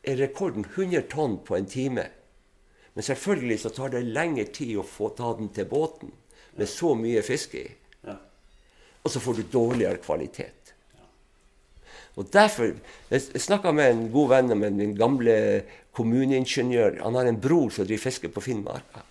er 0.08 0.15
rekorden 0.22 0.65
100 0.65 1.01
tonn 1.12 1.39
på 1.44 1.56
en 1.58 1.65
time. 1.65 2.06
Men 2.94 3.03
selvfølgelig 3.03 3.60
så 3.60 3.70
tar 3.70 3.91
det 3.94 4.06
lengre 4.06 4.46
tid 4.53 4.77
å 4.79 4.86
få 4.86 5.10
ta 5.17 5.34
den 5.38 5.50
til 5.53 5.67
båten 5.70 6.13
med 6.58 6.70
så 6.70 6.94
mye 6.96 7.22
fisk 7.25 7.58
i. 7.60 7.65
Ja. 8.08 8.15
Og 9.03 9.12
så 9.12 9.22
får 9.22 9.38
du 9.38 9.44
dårligere 9.51 10.01
kvalitet. 10.01 10.56
Og 12.17 12.31
derfor, 12.33 12.74
Jeg 13.12 13.21
snakka 13.41 13.71
med 13.71 13.91
en 13.91 14.12
god 14.12 14.29
venn 14.29 14.51
av 14.51 14.57
min 14.57 14.95
gamle 14.97 15.63
kommuneingeniør. 15.93 17.00
Han 17.03 17.15
har 17.15 17.25
en 17.29 17.39
bror 17.39 17.69
som 17.69 17.86
driver 17.86 18.03
fiske 18.03 18.29
på 18.33 18.41
Finnmarka. 18.41 19.03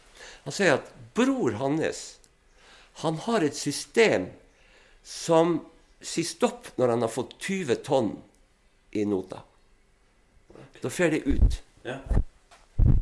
Han 0.45 0.53
sier 0.53 0.75
at 0.79 0.91
bror 1.15 1.57
hans 1.61 2.17
han 3.03 3.19
har 3.27 3.45
et 3.45 3.55
system 3.57 4.31
som 5.05 5.59
sier 6.01 6.25
stopp 6.25 6.71
når 6.79 6.95
han 6.95 7.05
har 7.05 7.13
fått 7.13 7.35
20 7.45 7.77
tonn 7.85 8.13
i 8.97 9.05
nota. 9.05 9.43
Da 10.81 10.89
fer 10.93 11.11
det 11.13 11.23
ut. 11.27 11.59
Ja. 11.85 11.99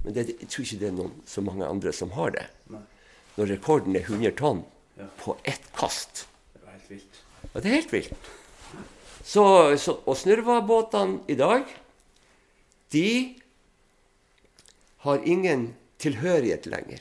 Men 0.05 0.13
det, 0.17 0.27
jeg 0.35 0.49
tror 0.51 0.65
ikke 0.67 0.81
det 0.81 0.89
er 0.89 0.97
noen 0.99 1.15
så 1.31 1.45
mange 1.47 1.67
andre 1.69 1.93
som 1.95 2.11
har 2.19 2.35
det. 2.35 2.47
Nei. 2.75 2.83
Når 3.37 3.53
rekorden 3.55 3.97
er 3.97 4.03
100 4.09 4.35
tonn 4.39 4.65
Ja. 4.99 5.07
på 5.19 5.37
ett 5.43 5.65
kast. 5.75 6.27
Det 6.55 6.61
var 6.63 6.73
helt 6.73 6.91
vilt. 6.91 7.17
Ja, 7.43 7.61
det 7.61 7.65
er 7.71 7.75
helt 7.75 7.93
vilt. 7.93 8.29
Så, 9.25 9.45
så, 9.81 9.97
og 10.05 10.19
snurvebåtene 10.21 11.25
i 11.33 11.37
dag, 11.39 11.65
de 12.93 13.09
har 15.07 15.25
ingen 15.25 15.71
tilhørighet 15.99 16.69
lenger. 16.69 17.01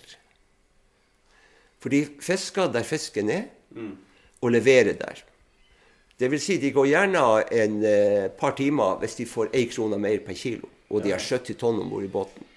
For 1.83 1.91
de 1.91 2.05
fisker 2.23 2.71
der 2.71 2.87
fisken 2.87 3.29
er, 3.29 3.43
og 4.41 4.55
leverer 4.55 4.95
der. 4.95 5.19
Det 6.19 6.29
vil 6.31 6.39
si, 6.39 6.57
de 6.61 6.71
går 6.71 6.87
gjerne 6.87 7.21
en 7.51 7.77
eh, 7.83 8.31
par 8.39 8.55
timer 8.55 8.99
hvis 9.01 9.17
de 9.19 9.27
får 9.27 9.51
én 9.51 9.67
krone 9.71 9.99
mer 9.99 10.21
per 10.23 10.37
kilo, 10.37 10.69
og 10.89 11.03
de 11.03 11.11
har 11.11 11.19
70 11.19 11.57
tonn 11.59 11.81
om 11.81 11.89
bord 11.91 12.05
i 12.05 12.11
båten. 12.11 12.49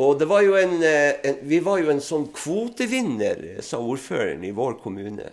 Og 0.00 0.14
det 0.20 0.28
var 0.30 0.44
jo 0.46 0.54
en, 0.56 0.78
eh, 0.86 1.18
en, 1.26 1.40
vi 1.50 1.58
var 1.60 1.82
jo 1.82 1.90
en 1.92 2.00
sånn 2.00 2.30
kvotevinner, 2.32 3.60
sa 3.60 3.82
ordføreren 3.82 4.44
i 4.46 4.54
vår 4.56 4.78
kommune. 4.80 5.32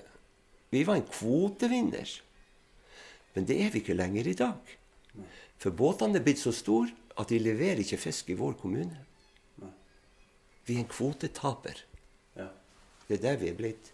Vi 0.73 0.81
var 0.83 0.97
en 0.97 1.07
kvotevinner. 1.07 2.09
Men 3.37 3.45
det 3.45 3.59
er 3.61 3.69
vi 3.69 3.83
ikke 3.83 3.93
lenger 3.93 4.27
i 4.31 4.37
dag. 4.37 4.77
For 5.61 5.73
båtene 5.77 6.17
er 6.17 6.25
blitt 6.25 6.41
så 6.41 6.49
store 6.55 6.89
at 7.21 7.29
de 7.29 7.37
leverer 7.37 7.83
ikke 7.83 7.99
fisk 8.01 8.31
i 8.33 8.37
vår 8.37 8.55
kommune. 8.57 8.97
Vi 10.65 10.75
er 10.75 10.81
en 10.81 10.89
kvotetaper. 10.89 11.83
Det 13.07 13.19
er 13.19 13.21
der 13.23 13.37
vi 13.37 13.51
er 13.51 13.57
blitt. 13.57 13.91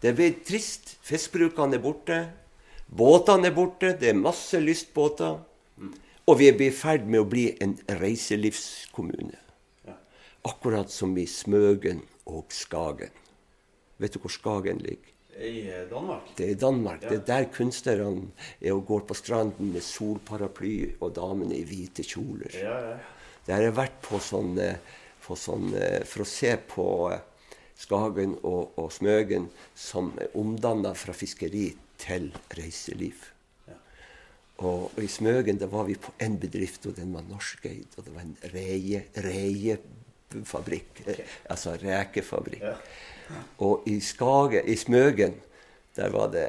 Det 0.00 0.12
er 0.12 0.16
blitt 0.16 0.44
trist. 0.46 0.94
Fiskbrukene 1.02 1.76
er 1.76 1.82
borte. 1.82 2.18
Båtene 2.86 3.50
er 3.50 3.56
borte. 3.56 3.90
Det 3.98 4.12
er 4.12 4.18
masse 4.18 4.60
lystbåter. 4.62 5.40
Og 6.24 6.38
vi 6.38 6.48
er 6.48 6.62
i 6.62 6.70
ferd 6.72 7.10
med 7.10 7.24
å 7.24 7.28
bli 7.28 7.48
en 7.64 7.74
reiselivskommune. 8.00 9.40
Akkurat 10.46 10.92
som 10.92 11.16
i 11.18 11.26
Smøgen 11.28 12.04
og 12.30 12.54
Skagen. 12.54 13.12
Vet 13.98 14.14
du 14.14 14.22
hvor 14.22 14.32
Skagen 14.32 14.80
ligger? 14.84 15.13
I 15.38 15.68
eh, 15.68 15.84
Danmark? 15.90 16.30
Det 16.36 16.46
er 16.46 16.50
i 16.54 16.58
Danmark. 16.60 17.00
Det 17.00 17.16
er 17.18 17.24
der 17.26 17.44
kunstnerne 17.54 18.28
er 18.60 18.72
og 18.74 18.86
går 18.86 19.00
på 19.08 19.14
stranden 19.18 19.72
med 19.74 19.82
solparaply 19.82 20.74
og 21.00 21.14
damene 21.16 21.56
i 21.58 21.64
hvite 21.66 22.04
kjoler. 22.06 22.54
Ja, 22.54 22.76
ja. 22.90 22.96
Der 23.46 23.58
har 23.58 23.66
jeg 23.66 23.76
vært 23.76 23.96
på 24.04 24.20
sånn, 24.22 24.54
eh, 24.62 24.76
på 25.26 25.36
sånn 25.36 25.74
eh, 25.76 26.02
for 26.08 26.24
å 26.24 26.28
se 26.28 26.54
på 26.70 26.86
Skagen 27.74 28.36
og, 28.46 28.76
og 28.78 28.92
Smøgen 28.94 29.48
som 29.74 30.12
er 30.22 30.30
omdanna 30.38 30.94
fra 30.94 31.12
fiskeri 31.16 31.72
til 31.98 32.30
reiseliv. 32.54 33.26
Ja. 33.66 33.74
Og, 34.62 34.86
og 34.94 35.00
i 35.02 35.10
Smøgen 35.10 35.58
da 35.58 35.66
var 35.72 35.88
vi 35.90 35.96
på 35.98 36.14
en 36.22 36.38
bedrift, 36.38 36.86
og 36.86 36.94
den 36.96 37.10
var 37.16 37.26
norskeid. 37.26 37.98
Og 37.98 38.06
det 38.06 38.14
var 38.14 38.22
en 38.22 38.36
reie, 38.54 39.02
reiefabrikk. 39.26 41.02
eh, 41.10 41.24
Altså 41.50 41.74
rekefabrikk. 41.82 42.64
Ja. 43.28 43.42
Og 43.66 43.88
i 43.88 43.98
Skage, 44.04 44.62
i 44.66 44.76
Smøgen, 44.76 45.34
der 45.96 46.10
var 46.10 46.30
det 46.34 46.48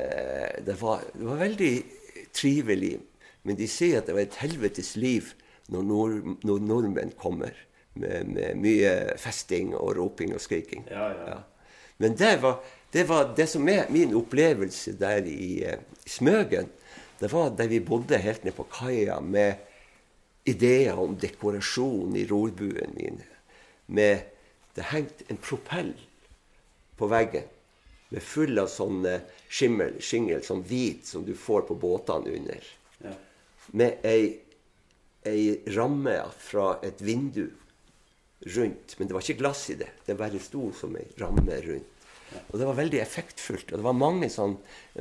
det 0.65 0.75
var, 0.81 1.03
det 1.13 1.27
var 1.27 1.41
veldig 1.41 1.73
trivelig. 2.33 2.97
Men 3.43 3.57
de 3.59 3.67
sier 3.69 4.01
at 4.01 4.09
det 4.09 4.15
var 4.17 4.25
et 4.25 4.39
helvetes 4.41 4.95
liv 4.97 5.33
når, 5.69 5.83
nord, 5.85 6.15
når 6.45 6.63
nordmenn 6.65 7.13
kommer 7.19 7.53
med, 7.93 8.31
med 8.33 8.57
mye 8.59 8.93
festing 9.21 9.75
og 9.77 9.95
roping 9.97 10.33
og 10.35 10.41
skriking. 10.43 10.85
Ja, 10.91 11.09
ja. 11.13 11.37
Men 12.01 12.17
det 12.19 12.33
var, 12.41 12.59
det 12.91 13.05
var 13.09 13.29
det 13.37 13.47
som 13.49 13.69
er 13.71 13.87
min 13.93 14.15
opplevelse 14.17 14.95
der 14.99 15.25
i, 15.29 15.63
eh, 15.63 15.79
Smøgen. 16.05 16.67
Det 17.19 17.31
var 17.31 17.53
der 17.57 17.69
vi 17.71 17.79
bodde 17.79 18.17
helt 18.19 18.43
nede 18.43 18.55
på 18.55 18.67
kaia 18.69 19.19
med 19.19 19.55
ideer 20.45 20.99
om 20.99 21.15
dekorasjon 21.17 22.15
i 22.15 22.25
rorbuen 22.29 22.93
min. 22.97 23.21
Med 23.87 24.31
Det 24.75 24.83
hengte 24.91 25.23
en 25.31 25.37
propell 25.39 25.93
på 26.99 27.09
veggen 27.11 27.51
med 28.13 28.23
full 28.23 28.59
av 28.61 28.69
sånn 28.71 29.05
eh, 29.09 29.23
skimmel, 29.49 29.97
skingel, 30.03 30.43
sånn 30.45 30.63
hvit 30.67 31.07
som 31.09 31.25
du 31.25 31.33
får 31.37 31.65
på 31.69 31.77
båtene 31.79 32.35
under. 32.37 32.67
Ja. 33.03 33.13
Med 33.75 34.05
ei, 34.07 34.21
ei 35.25 35.57
ramme 35.75 36.19
fra 36.39 36.75
et 36.85 37.01
vindu 37.03 37.47
rundt. 38.55 38.95
Men 38.97 39.09
det 39.09 39.17
var 39.17 39.25
ikke 39.25 39.41
glass 39.41 39.65
i 39.73 39.79
det. 39.79 39.89
Det 40.05 40.17
bare 40.19 40.41
sto 40.43 40.69
som 40.77 40.95
ei 40.99 41.07
ramme 41.19 41.59
rundt. 41.65 41.91
Og 42.51 42.59
det 42.59 42.67
var 42.67 42.77
veldig 42.77 42.99
effektfullt. 42.99 43.71
Og 43.71 43.79
det 43.79 43.85
var 43.85 43.97
mange 43.97 44.29
sånn 44.33 44.57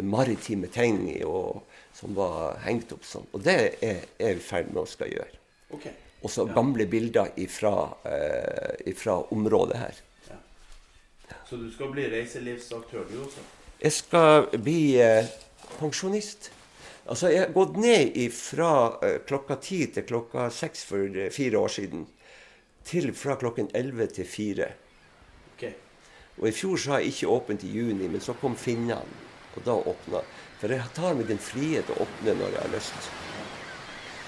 maritime 0.06 0.68
ting 0.72 1.06
og, 1.26 1.64
som 1.96 2.14
var 2.16 2.60
hengt 2.64 2.92
opp 2.94 3.06
sånn. 3.08 3.26
Og 3.34 3.42
det 3.44 3.54
er 3.58 3.78
er 3.82 4.02
jeg 4.20 4.40
i 4.40 4.44
ferd 4.44 4.72
med 4.72 4.84
å 4.84 4.88
skal 4.88 5.12
gjøre. 5.12 5.40
Okay. 5.74 5.94
Og 6.24 6.32
så 6.32 6.46
gamle 6.48 6.86
bilder 6.88 7.32
ifra, 7.40 7.74
eh, 8.08 8.90
ifra 8.90 9.18
området 9.34 9.80
her. 9.80 10.02
Så 11.48 11.56
du 11.60 11.70
skal 11.72 11.92
bli 11.94 12.08
reiselivsaktør, 12.12 13.06
du 13.10 13.18
også? 13.24 13.44
Jeg 13.80 13.92
skal 13.92 14.48
bli 14.64 14.96
eh, 15.02 15.30
pensjonist. 15.78 16.50
Altså, 17.04 17.28
jeg 17.28 17.44
har 17.44 17.52
gått 17.52 17.76
ned 17.76 18.16
fra 18.32 18.70
eh, 19.04 19.18
klokka 19.28 19.58
ti 19.60 19.84
til 19.92 20.06
klokka 20.08 20.48
seks 20.52 20.86
for 20.88 21.04
eh, 21.04 21.32
fire 21.32 21.60
år 21.60 21.74
siden. 21.80 22.06
Til 22.84 23.12
fra 23.16 23.36
klokken 23.40 23.70
elleve 23.76 24.08
til 24.12 24.28
fire. 24.28 24.72
Og 26.40 26.48
i 26.48 26.54
fjor 26.54 26.76
så 26.80 26.94
har 26.94 27.02
jeg 27.02 27.12
ikke 27.14 27.30
åpent 27.30 27.64
i 27.64 27.70
juni, 27.70 28.08
men 28.10 28.22
så 28.22 28.34
kom 28.40 28.56
finnene, 28.58 28.98
og 29.54 29.66
da 29.66 29.76
åpna. 29.92 30.22
For 30.58 30.72
jeg 30.74 30.94
tar 30.96 31.14
meg 31.14 31.30
den 31.30 31.42
frihet 31.42 31.90
å 31.94 32.00
åpne 32.02 32.34
når 32.40 32.56
jeg 32.56 32.62
har 32.62 32.72
lyst. 32.74 33.10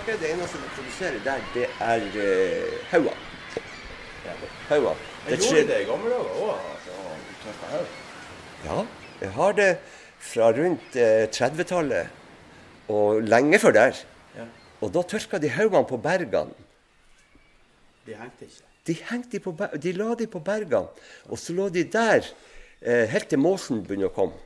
Mottaket. 0.00 0.20
Det 0.20 0.32
eneste 0.32 0.58
de 0.58 0.68
produserer 0.74 1.20
der, 1.24 1.40
det 1.54 1.66
er 1.80 2.00
uh, 2.00 2.90
hauger. 2.90 3.16
Hauger. 4.68 4.96
Jeg 5.28 5.38
gjorde 5.38 5.66
det 5.66 5.80
i 5.82 5.84
gamle 5.84 6.10
dager 6.10 6.24
òg? 6.40 6.54
Ja, 8.64 8.86
jeg 9.20 9.30
har 9.32 9.52
det 9.52 9.78
fra 10.20 10.50
rundt 10.52 10.96
eh, 10.96 11.28
30-tallet 11.28 12.08
og 12.88 13.22
lenge 13.22 13.58
før 13.58 13.72
der. 13.72 14.00
Og 14.80 14.92
da 14.92 15.02
tørka 15.02 15.38
de 15.38 15.48
haugene 15.48 15.86
på 15.88 15.96
bergene. 15.96 16.52
De 18.06 18.16
hengte 18.16 18.44
ikke. 18.44 18.66
De, 18.86 18.96
hengte 19.10 19.40
på, 19.40 19.54
de 19.82 19.92
la 19.92 20.14
de 20.16 20.26
på 20.26 20.40
bergene, 20.40 20.88
og 21.28 21.38
så 21.38 21.52
lå 21.52 21.68
de 21.68 21.84
der 21.84 22.24
eh, 22.80 23.08
helt 23.08 23.28
til 23.28 23.40
måsen 23.40 23.82
begynte 23.84 24.08
å 24.08 24.14
komme. 24.14 24.36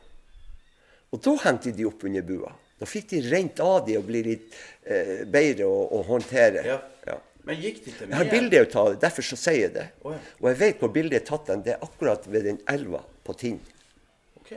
Og 1.14 1.22
da 1.22 1.36
hengte 1.46 1.74
de 1.74 1.86
opp 1.86 2.02
under 2.06 2.26
bua. 2.26 2.54
Da 2.80 2.88
fikk 2.90 3.12
de 3.12 3.20
rent 3.30 3.60
av 3.62 3.84
de 3.86 3.98
og 4.00 4.08
bli 4.08 4.24
litt 4.26 4.56
eh, 4.82 5.22
bedre 5.30 5.68
å, 5.70 5.78
å 5.94 6.02
håndtere. 6.08 6.64
Ja. 6.66 6.80
Men 7.44 7.60
gikk 7.60 7.82
de 7.84 7.92
til 7.92 8.08
Jeg 8.08 8.16
har 8.16 8.30
bilde 8.32 8.60
av 8.80 8.90
det, 8.94 9.00
derfor 9.02 9.26
så 9.26 9.36
sier 9.36 9.66
jeg 9.66 9.74
det. 9.74 9.84
Oh, 10.00 10.14
ja. 10.14 10.20
Og 10.40 10.48
jeg 10.48 10.60
vet 10.62 10.80
hvor 10.80 10.92
bildet 10.94 11.20
er 11.20 11.26
tatt. 11.28 11.46
den. 11.50 11.64
Det 11.66 11.74
er 11.74 11.84
akkurat 11.84 12.26
ved 12.32 12.46
den 12.48 12.60
elva 12.72 13.02
på 13.24 13.36
Tinn. 13.36 13.58
Ok. 14.40 14.54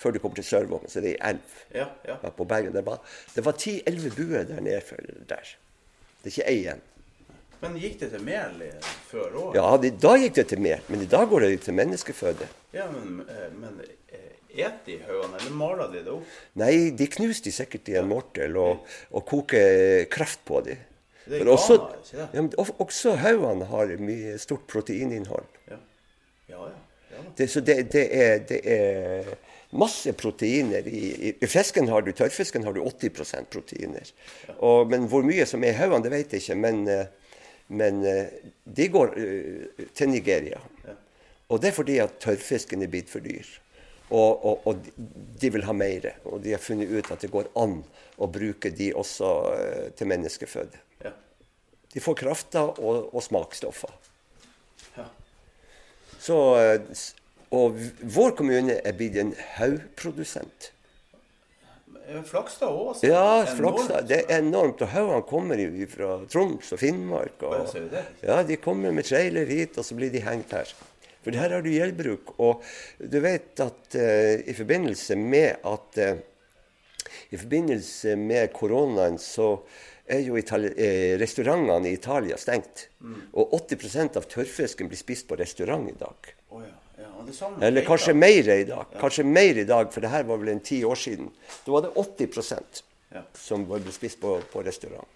Før 0.00 0.16
du 0.16 0.18
kommer 0.18 0.40
til 0.40 0.48
Sørvågen, 0.48 0.90
så 0.90 1.02
det 1.04 1.14
er 1.14 1.20
ei 1.20 1.34
elv. 1.34 1.56
Ja, 1.70 1.86
ja. 2.08 2.16
Ja, 2.24 2.32
på 2.34 2.46
Bergen. 2.50 2.74
Det 2.74 2.82
var, 2.86 2.98
det 3.34 3.44
var 3.46 3.54
10-11 3.54 4.16
buer 4.16 4.48
der 4.48 4.62
nede 4.66 5.04
der. 5.30 5.54
Det 6.20 6.32
er 6.32 6.34
ikke 6.34 6.48
ei 6.50 6.56
igjen. 6.64 6.82
Men 7.60 7.76
gikk 7.76 7.98
det 8.00 8.08
til 8.14 8.22
mel 8.24 8.62
før 9.10 9.34
òg? 9.36 9.56
Ja, 9.58 9.70
det, 9.78 9.92
da 10.00 10.14
gikk 10.18 10.38
det 10.40 10.46
til 10.50 10.62
mer, 10.64 10.80
men 10.88 11.02
i 11.04 11.08
dag 11.12 11.28
går 11.28 11.44
det 11.44 11.50
til 11.66 11.76
menneskeføde. 11.76 12.48
Ja, 12.72 12.86
men, 12.90 13.20
eh, 13.28 13.50
men 13.52 13.76
et 14.54 14.86
de 14.86 14.98
haugene, 15.06 15.38
eller 15.40 15.56
maler 15.56 15.90
de 15.92 16.04
det 16.04 16.14
opp? 16.14 16.38
Nei, 16.60 16.74
de 16.96 17.08
knuser 17.14 17.44
de 17.46 17.52
sikkert 17.54 17.90
i 17.92 17.98
en 18.00 18.08
mortel 18.10 18.56
og, 18.60 18.86
og 19.14 19.26
koker 19.28 20.06
kraft 20.12 20.42
på 20.48 20.62
dem. 20.66 20.86
Det 21.30 21.38
Men 21.38 21.52
også, 21.52 21.76
ja, 22.16 22.26
men 22.34 22.50
også 22.58 23.14
haugene 23.20 23.68
har 23.70 23.92
mye 24.02 24.38
stort 24.42 24.66
proteininnhold. 24.70 25.46
Ja, 25.70 25.78
ja. 26.50 26.64
ja. 27.12 27.22
Det, 27.38 27.46
så 27.52 27.62
det, 27.62 27.76
det, 27.92 28.06
er, 28.16 28.40
det 28.48 28.60
er 28.64 29.30
masse 29.70 30.12
proteiner 30.12 30.88
i, 30.88 31.04
i, 31.28 31.32
i 31.40 31.46
fisken. 31.46 31.88
har 31.88 32.02
du, 32.02 32.12
Tørrfisken 32.12 32.64
har 32.64 32.74
du 32.74 32.82
80% 32.82 33.50
proteiner. 33.52 34.12
Og, 34.58 34.90
men 34.90 35.06
hvor 35.10 35.22
mye 35.26 35.46
som 35.46 35.64
er 35.64 35.74
i 35.74 35.78
haugene, 35.78 36.02
det 36.06 36.14
vet 36.14 36.34
jeg 36.34 36.44
ikke. 36.44 36.58
Men, 36.58 36.82
eh, 36.88 37.06
men 37.68 38.02
eh, 38.06 38.36
de 38.64 38.88
går 38.90 39.14
eh, 39.16 39.86
til 39.94 40.10
Nigeria. 40.10 40.60
Og 41.50 41.62
det 41.62 41.70
er 41.70 41.76
fordi 41.76 41.98
at 42.02 42.18
tørrfisken 42.22 42.82
er 42.82 42.90
blitt 42.90 43.10
for 43.10 43.22
dyr. 43.22 43.46
Og, 44.10 44.44
og, 44.44 44.64
og 44.66 44.86
de- 45.40 45.50
vil 45.54 45.62
ha 45.68 45.72
mer. 45.76 46.08
Og 46.26 46.40
de 46.42 46.52
har 46.56 46.62
funnet 46.62 46.90
ut 46.90 47.10
at 47.14 47.22
det 47.22 47.30
går 47.30 47.50
an 47.62 47.76
å 48.18 48.26
bruke 48.30 48.72
de 48.74 48.90
også 48.98 49.30
eh, 49.54 49.84
til 49.96 50.10
menneskeføde. 50.10 50.80
Ja. 51.04 51.12
De 51.94 52.02
får 52.02 52.18
krafta 52.24 52.64
og, 52.72 53.08
og 53.14 53.22
smaksstoffer. 53.22 53.94
Ja. 54.98 55.06
Så, 56.18 56.40
eh, 56.58 57.06
og 57.54 57.78
vår 58.02 58.34
kommune 58.38 58.76
er 58.82 58.98
blitt 58.98 59.16
en 59.18 59.32
haugprodusent. 59.56 60.72
Flakstad 62.26 62.74
òg? 62.74 63.04
Ja, 63.06 63.44
Flakstad. 63.46 64.08
Det 64.10 64.24
er 64.26 64.40
enormt. 64.42 64.82
Og 64.82 64.90
haugene 64.90 65.22
kommer 65.28 65.60
jo 65.62 65.86
fra 65.90 66.16
Troms 66.30 66.72
og 66.74 66.80
Finnmark. 66.82 67.42
Og, 67.46 67.70
ja, 68.26 68.40
de 68.46 68.56
kommer 68.58 68.90
med 68.94 69.06
trailer 69.06 69.46
hit, 69.46 69.78
og 69.78 69.86
så 69.86 69.94
blir 69.98 70.10
de 70.10 70.22
hengt 70.24 70.50
her. 70.54 70.72
For 71.24 71.36
her 71.36 71.52
har 71.56 71.62
du 71.64 71.70
gjeldbruk. 71.72 72.34
Og 72.40 72.64
du 72.98 73.20
vet 73.22 73.60
at 73.64 73.96
eh, 73.98 74.40
i 74.48 74.56
forbindelse 74.56 75.16
med 75.20 75.66
at 75.68 76.00
eh, 76.00 76.26
I 77.30 77.38
forbindelse 77.38 78.16
med 78.16 78.52
koronaen 78.54 79.18
så 79.18 79.52
er 80.10 80.22
jo 80.24 80.36
Itali 80.38 80.70
eh, 80.74 81.16
restaurantene 81.20 81.90
i 81.90 81.96
Italia 81.98 82.38
stengt. 82.40 82.88
Mm. 83.00 83.18
Og 83.38 83.56
80% 83.60 84.18
av 84.18 84.28
tørrfisken 84.30 84.90
blir 84.90 84.98
spist 84.98 85.28
på 85.28 85.38
restaurant 85.38 85.90
i 85.90 85.96
dag. 85.98 86.30
Oh, 86.50 86.62
ja. 86.64 86.74
ja. 86.98 87.10
Eller 87.66 87.86
kanskje 87.86 88.14
mer 88.16 88.50
i 88.54 88.64
dag. 88.68 88.96
Kanskje 89.00 89.26
mer 89.26 89.60
i 89.62 89.66
dag, 89.68 89.92
for 89.94 90.04
det 90.04 90.12
her 90.12 90.26
var 90.28 90.40
vel 90.42 90.54
en 90.54 90.64
ti 90.64 90.82
år 90.86 90.98
siden. 90.98 91.30
Da 91.66 91.76
var 91.76 91.86
det 91.86 91.92
80 91.96 92.86
Ja. 93.10 93.24
som 93.34 93.64
ble 93.66 93.90
spist 93.90 94.20
på, 94.22 94.36
på 94.52 94.60
restaurant. 94.62 95.06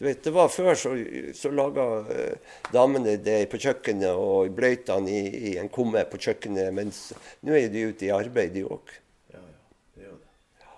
Du 0.00 0.06
vet, 0.06 0.22
det 0.24 0.30
var 0.32 0.48
Før 0.48 0.74
så, 0.80 0.94
så 1.36 1.50
laga 1.52 1.82
eh, 2.08 2.52
damene 2.72 3.18
det 3.20 3.42
på 3.52 3.58
kjøkkenet 3.60 4.16
og 4.16 4.48
bløytene 4.56 5.12
i, 5.12 5.24
i 5.50 5.56
en 5.60 5.68
kumme 5.68 6.06
på 6.08 6.16
kjøkkenet, 6.24 6.70
mens 6.72 7.00
nå 7.44 7.52
er 7.52 7.66
de 7.68 7.82
ute 7.90 8.06
i 8.06 8.12
arbeid, 8.16 8.54
de 8.54 8.62
òg. 8.64 8.94
Ja, 9.34 9.42
ja. 10.00 10.14
Det. 10.56 10.70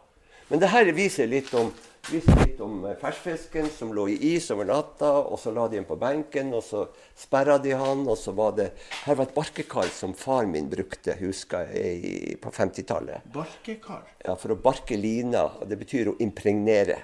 Men 0.49 0.63
det 0.65 0.71
her 0.73 0.91
viser 0.97 1.31
litt 1.31 1.53
om, 1.55 1.71
viser 2.09 2.41
litt 2.41 2.59
om 2.67 2.81
eh, 2.91 2.97
ferskfisken 2.99 3.71
som 3.71 3.93
lå 3.95 4.09
i 4.11 4.17
is 4.33 4.49
over 4.51 4.67
natta, 4.67 5.13
og 5.23 5.39
så 5.39 5.53
la 5.55 5.69
de 5.71 5.79
den 5.79 5.87
på 5.87 6.01
benken, 6.01 6.51
og 6.59 6.65
så 6.67 6.81
sperra 7.15 7.61
de 7.63 7.77
han, 7.79 8.03
og 8.03 8.19
så 8.19 8.35
var 8.35 8.57
det 8.59 8.73
Her 9.05 9.21
var 9.21 9.29
et 9.29 9.37
barkekar 9.37 9.93
som 9.95 10.17
far 10.19 10.51
min 10.51 10.67
brukte, 10.73 11.15
husker 11.21 11.71
jeg, 11.71 12.41
på 12.43 12.51
50-tallet. 12.59 13.31
Barkekar. 13.39 14.03
Ja, 14.27 14.35
for 14.35 14.57
å 14.57 14.59
barke 14.67 14.99
lina. 14.99 15.47
og 15.61 15.71
Det 15.71 15.79
betyr 15.85 16.11
å 16.11 16.17
impregnere. 16.27 16.99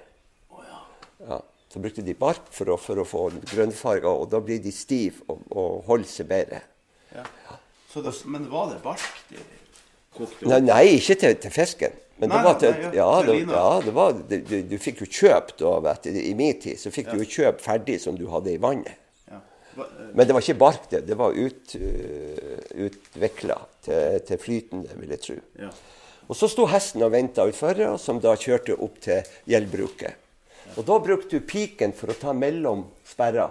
Ja, 1.22 1.38
så 1.68 1.82
brukte 1.82 2.04
de 2.04 2.14
bark 2.16 2.48
for 2.54 2.72
å, 2.72 2.78
for 2.80 3.00
å 3.00 3.06
få 3.06 3.28
grønnfarger, 3.50 4.08
og 4.08 4.30
da 4.32 4.40
blir 4.44 4.60
de 4.64 4.72
stive 4.72 5.24
og, 5.28 5.44
og 5.52 5.88
holder 5.88 6.10
seg 6.10 6.28
bedre. 6.30 6.62
Ja. 7.12 7.24
Så 7.92 8.04
det, 8.04 8.14
men 8.28 8.48
var 8.52 8.70
det 8.72 8.82
bark 8.84 9.04
de 9.28 9.40
kokte 10.16 10.44
opp? 10.44 10.46
Nei, 10.48 10.60
nei 10.64 10.84
ikke 10.96 11.16
til, 11.20 11.36
til 11.42 11.52
fisken. 11.52 11.96
Men 12.18 12.32
Nei, 12.32 12.38
det 12.38 12.46
var 12.48 12.56
til, 12.58 12.72
nei, 12.72 12.88
ja, 12.96 13.04
ja, 13.06 13.18
det, 13.22 13.34
ja, 13.46 13.66
det 13.84 13.92
var, 13.94 14.16
det, 14.30 14.38
du, 14.48 14.56
du 14.66 14.78
fikk 14.82 15.04
jo 15.04 15.06
kjøpt 15.20 15.60
vet 15.84 16.08
du, 16.08 16.16
I 16.18 16.32
min 16.34 16.56
tid 16.58 16.80
så 16.80 16.90
fikk 16.90 17.12
du 17.12 17.20
jo 17.20 17.28
kjøpt 17.36 17.62
ferdig 17.62 18.00
som 18.02 18.16
du 18.18 18.24
hadde 18.32 18.50
i 18.56 18.58
vannet. 18.58 18.96
Ja. 19.30 19.38
Men 19.76 20.26
det 20.26 20.34
var 20.34 20.42
ikke 20.42 20.58
bark, 20.58 20.88
det. 20.90 21.04
Det 21.06 21.18
var 21.20 21.36
ut, 21.38 21.76
uh, 21.78 22.56
utvikla 22.88 23.60
til, 23.86 24.18
til 24.26 24.42
flytende, 24.42 24.98
vil 24.98 25.14
jeg 25.14 25.24
tro. 25.28 25.38
Ja. 25.62 25.70
Og 26.26 26.36
så 26.36 26.48
sto 26.50 26.66
hesten 26.68 27.06
og 27.06 27.14
venta 27.14 27.46
utfor, 27.48 27.84
som 28.02 28.18
da 28.20 28.34
kjørte 28.36 28.74
opp 28.76 28.98
til 29.04 29.22
gjeldbruket. 29.48 30.27
Og 30.78 30.86
da 30.86 30.98
brukte 31.02 31.38
du 31.38 31.46
piken 31.46 31.92
for 31.96 32.12
å 32.12 32.14
ta 32.18 32.32
mellom 32.36 32.84
sperra, 33.06 33.48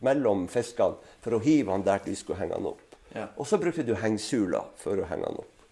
mellom 0.00 0.46
fiskene, 0.48 0.96
for 1.20 1.36
å 1.36 1.42
hive 1.44 1.74
han 1.74 1.84
der 1.84 2.00
du 2.04 2.14
skulle 2.16 2.40
henge 2.40 2.56
han 2.56 2.68
opp. 2.70 2.96
Ja. 3.12 3.26
Og 3.36 3.44
så 3.48 3.58
brukte 3.60 3.84
du 3.84 3.92
hengsula 4.00 4.62
for 4.80 4.96
å 4.96 5.08
henge 5.10 5.28
han 5.28 5.42
opp. 5.42 5.66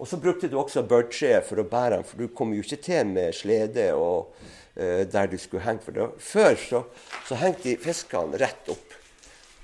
Og 0.00 0.08
så 0.08 0.16
brukte 0.18 0.48
du 0.50 0.56
også 0.58 0.82
børtre 0.88 1.36
for 1.44 1.60
å 1.60 1.66
bære 1.68 2.00
han, 2.00 2.06
for 2.08 2.24
du 2.24 2.32
kom 2.32 2.54
jo 2.56 2.64
ikke 2.64 2.80
til 2.82 3.12
med 3.12 3.36
slede 3.36 3.90
og 3.94 4.32
uh, 4.80 5.04
der 5.04 5.28
du 5.30 5.36
skulle 5.38 5.66
henge. 5.66 5.84
For 5.84 5.94
det. 5.94 6.08
før 6.24 6.56
så, 6.58 6.82
så 7.28 7.38
hengte 7.44 7.68
de 7.68 7.76
fiskene 7.84 8.40
rett 8.40 8.72
opp. 8.72 8.96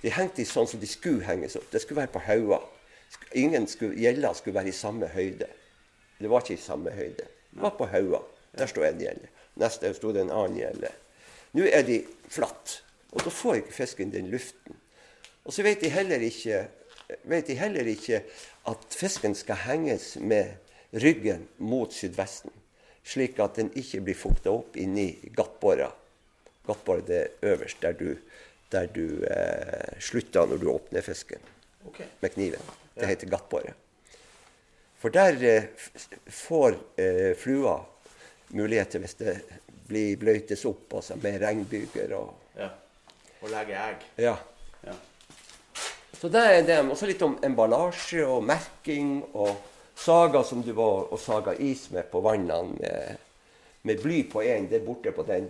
De 0.05 0.12
hengte 0.12 0.42
de 0.42 0.49
sånn 0.49 0.68
som 0.68 0.81
de 0.81 0.88
skulle 0.88 1.25
henges 1.25 1.57
opp. 1.57 1.73
Det 1.73 1.81
skulle 1.83 2.05
være 2.05 2.14
på 2.14 2.25
hauger. 2.29 2.68
Ingen 3.40 3.66
skulle, 3.68 3.96
gjeller 4.01 4.37
skulle 4.37 4.61
være 4.61 4.70
i 4.70 4.77
samme 4.77 5.09
høyde. 5.09 5.49
Det 6.20 6.29
var 6.29 6.44
ikke 6.44 6.61
i 6.61 6.62
samme 6.62 6.92
høyde. 6.92 7.27
Det 7.51 7.64
var 7.64 7.75
på 7.81 7.88
hauger. 7.88 8.29
Der 8.61 8.68
sto 8.68 8.85
en 8.85 9.01
gjelle. 9.01 9.29
Neste 9.59 9.93
sto 9.97 10.13
det 10.15 10.25
en 10.25 10.35
annen 10.35 10.59
gjelle. 10.61 10.93
Nå 11.57 11.67
er 11.67 11.83
de 11.87 11.99
flatt, 12.31 12.81
og 13.11 13.25
da 13.25 13.33
får 13.35 13.63
ikke 13.63 13.79
fisken 13.81 14.13
den 14.15 14.31
luften. 14.31 14.77
Og 15.45 15.55
så 15.55 15.65
vet 15.67 15.83
de 15.83 15.91
heller 15.91 16.23
ikke, 16.23 16.63
vet 17.27 17.49
de 17.51 17.57
heller 17.59 17.89
ikke 17.91 18.23
at 18.71 18.85
fisken 18.95 19.35
skal 19.35 19.65
henges 19.65 20.15
med 20.21 20.53
ryggen 20.93 21.47
mot 21.59 21.93
sydvesten, 21.95 22.53
slik 23.07 23.41
at 23.43 23.59
den 23.59 23.73
ikke 23.79 24.03
blir 24.07 24.19
fukta 24.19 24.53
opp 24.53 24.77
inni 24.79 25.13
gattbåra. 25.35 25.91
Gattbåra 26.67 27.03
er 27.17 27.31
øverst, 27.43 27.81
der 27.83 27.97
du, 27.99 28.15
der 28.71 28.87
du 28.95 29.25
eh, 29.27 29.99
slutter 29.99 30.47
når 30.47 30.61
du 30.61 30.69
åpner 30.71 31.03
fisken 31.03 31.41
okay. 31.87 32.07
med 32.21 32.35
kniven. 32.35 32.75
Det 32.95 33.09
heter 33.09 33.31
gattbåre. 33.33 33.75
For 35.01 35.09
der 35.15 35.41
eh, 35.49 35.71
får 36.29 36.77
eh, 37.01 37.33
flua 37.39 37.79
muligheter 38.57 39.03
hvis 39.03 39.15
det 39.19 39.35
blir 39.89 40.17
bløytes 40.21 40.65
opp 40.69 40.95
altså 41.01 41.17
med 41.23 41.41
regnbyger 41.43 42.15
og 42.19 42.37
Ja. 42.59 42.69
Og 43.41 43.49
legge 43.49 43.73
egg. 43.73 44.03
Ja. 44.21 44.35
Ja. 44.85 44.93
Så 46.21 46.29
det 46.29 46.41
er 46.45 46.63
det. 46.67 46.79
Også 46.91 47.07
litt 47.09 47.23
om 47.23 47.39
emballasje 47.43 48.27
og 48.27 48.43
merking 48.45 49.23
og 49.33 49.55
saga 49.97 50.43
som 50.45 50.61
du 50.63 50.73
var 50.77 51.09
og 51.13 51.21
saga 51.21 51.55
is 51.57 51.87
med 51.91 52.11
på 52.13 52.21
vannene 52.21 52.77
med, 52.77 53.17
med 53.83 54.03
bly 54.03 54.23
på 54.33 54.43
én. 54.43 54.69
Det 54.69 54.81
er 54.81 54.85
borte 54.85 55.13
på 55.17 55.25
den 55.25 55.49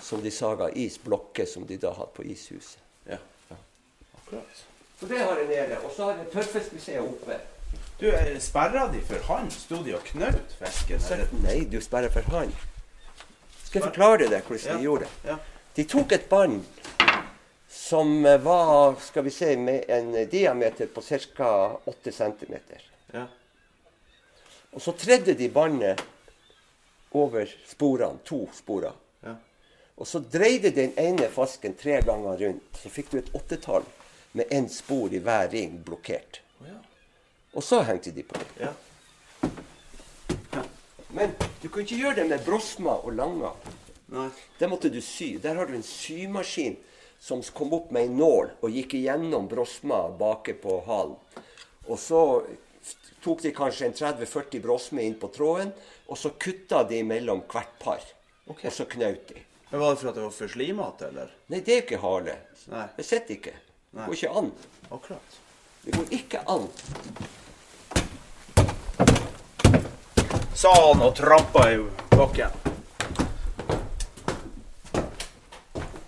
som 0.00 0.22
de 0.22 0.30
saga 0.30 0.70
isblokker 0.70 1.46
som 1.46 1.66
de 1.66 1.76
da 1.82 1.90
hadde 1.96 2.14
på 2.14 2.22
ishuset. 2.22 2.78
Ja. 3.10 3.18
Akkurat. 4.20 4.62
Så 5.00 5.06
det 5.10 5.18
har 5.18 5.38
jeg 5.38 5.48
nede. 5.48 5.80
Og 5.84 5.92
så 5.96 6.04
har 6.04 6.22
jeg 6.22 6.30
Tørrfiskmuseet 6.32 7.02
oppe. 7.02 7.40
Du, 8.04 8.12
eh, 8.16 8.38
sperra 8.38 8.88
de 8.88 9.00
for 9.00 9.18
han? 9.32 9.46
Sto 9.50 9.78
de 9.82 9.94
og 9.96 10.02
knaut 10.04 10.50
fisken? 10.58 11.00
Nei, 11.40 11.62
du 11.72 11.78
sperrer 11.80 12.12
for 12.12 12.26
han. 12.34 12.50
Skal 13.64 13.78
jeg 13.80 13.86
forklare 13.86 14.26
deg 14.28 14.42
hvordan 14.44 14.66
Ja. 14.66 14.74
de 14.76 14.84
gjorde 14.84 15.06
det? 15.06 15.30
Ja. 15.30 15.36
De 15.78 15.84
tok 15.84 16.12
et 16.12 16.26
bånd 16.28 16.66
som 17.70 18.26
eh, 18.26 18.36
var 18.44 19.00
skal 19.00 19.24
vi 19.24 19.30
se, 19.30 19.56
med 19.56 19.88
en 19.88 20.12
diameter 20.28 20.86
på 20.92 21.00
ca. 21.00 21.48
8 21.86 22.12
cm. 22.12 22.54
Ja. 23.14 23.24
Og 24.74 24.82
så 24.82 24.92
tredde 24.92 25.32
de 25.34 25.48
båndet 25.48 26.04
over 27.12 27.48
sporene, 27.66 28.20
to 28.24 28.44
sporer. 28.52 28.92
Ja. 29.24 29.36
Og 29.96 30.06
så 30.06 30.20
dreide 30.20 30.76
den 30.76 30.92
ene 31.00 31.32
fasken 31.32 31.72
tre 31.74 32.02
ganger 32.02 32.36
rundt. 32.36 32.76
Så 32.82 32.92
fikk 32.92 33.10
du 33.10 33.18
et 33.24 33.32
åttetall 33.32 33.88
med 34.32 34.44
én 34.52 34.68
spor 34.68 35.08
i 35.08 35.24
hver 35.24 35.48
ring 35.56 35.80
blokkert. 35.84 36.43
Og 37.54 37.62
så 37.62 37.80
hengte 37.86 38.10
de 38.14 38.24
på. 38.26 38.40
Ja. 38.58 38.72
Men 41.14 41.34
du 41.62 41.68
kan 41.68 41.84
ikke 41.84 42.00
gjøre 42.00 42.18
det 42.18 42.26
med 42.32 42.42
brosma 42.46 42.96
og 42.98 43.14
langa. 43.14 43.52
Nei. 44.14 44.28
Det 44.58 44.68
måtte 44.70 44.90
du 44.90 45.00
sy. 45.02 45.36
Der 45.42 45.54
har 45.58 45.70
du 45.70 45.76
en 45.76 45.86
symaskin 45.86 46.76
som 47.22 47.42
kom 47.54 47.72
opp 47.76 47.92
med 47.94 48.08
en 48.08 48.18
nål 48.18 48.50
og 48.60 48.74
gikk 48.74 48.96
igjennom 48.98 49.46
brosma 49.48 50.08
bake 50.18 50.56
på 50.60 50.80
halen. 50.88 51.14
Og 51.86 52.00
så 52.00 52.20
tok 53.24 53.44
de 53.44 53.52
kanskje 53.56 53.88
en 53.88 53.96
30-40 53.96 54.60
brosme 54.64 55.06
inn 55.06 55.16
på 55.20 55.30
tråden, 55.32 55.70
og 56.10 56.18
så 56.20 56.34
kutta 56.36 56.82
de 56.88 57.00
mellom 57.06 57.44
hvert 57.48 57.78
par. 57.80 58.02
Okay. 58.44 58.68
Og 58.68 58.76
så 58.76 58.84
knaut 58.90 59.30
de. 59.30 59.40
Men 59.70 59.80
Var 59.80 59.94
det 59.94 60.00
for 60.02 60.10
at 60.10 60.18
det 60.18 60.26
var 60.26 60.34
for 60.36 60.52
slimete, 60.52 61.08
eller? 61.08 61.30
Nei, 61.48 61.62
det 61.64 61.72
er 61.72 61.80
jo 61.80 61.86
ikke 61.86 62.02
hale. 62.02 62.36
Nei. 62.74 62.84
Det 62.98 63.06
sitter 63.08 63.38
ikke. 63.38 63.54
Det 63.94 64.04
går 64.04 64.18
ikke 64.18 64.34
an. 64.42 64.52
Akkurat. 64.90 65.40
Det 65.84 65.96
går 65.96 66.12
ikke 66.18 66.44
an. 66.50 66.68
Sa 70.64 70.72
han 70.92 71.02
og 71.04 71.16
trampa 71.16 71.62
i 71.68 71.74
bakken. 72.08 72.54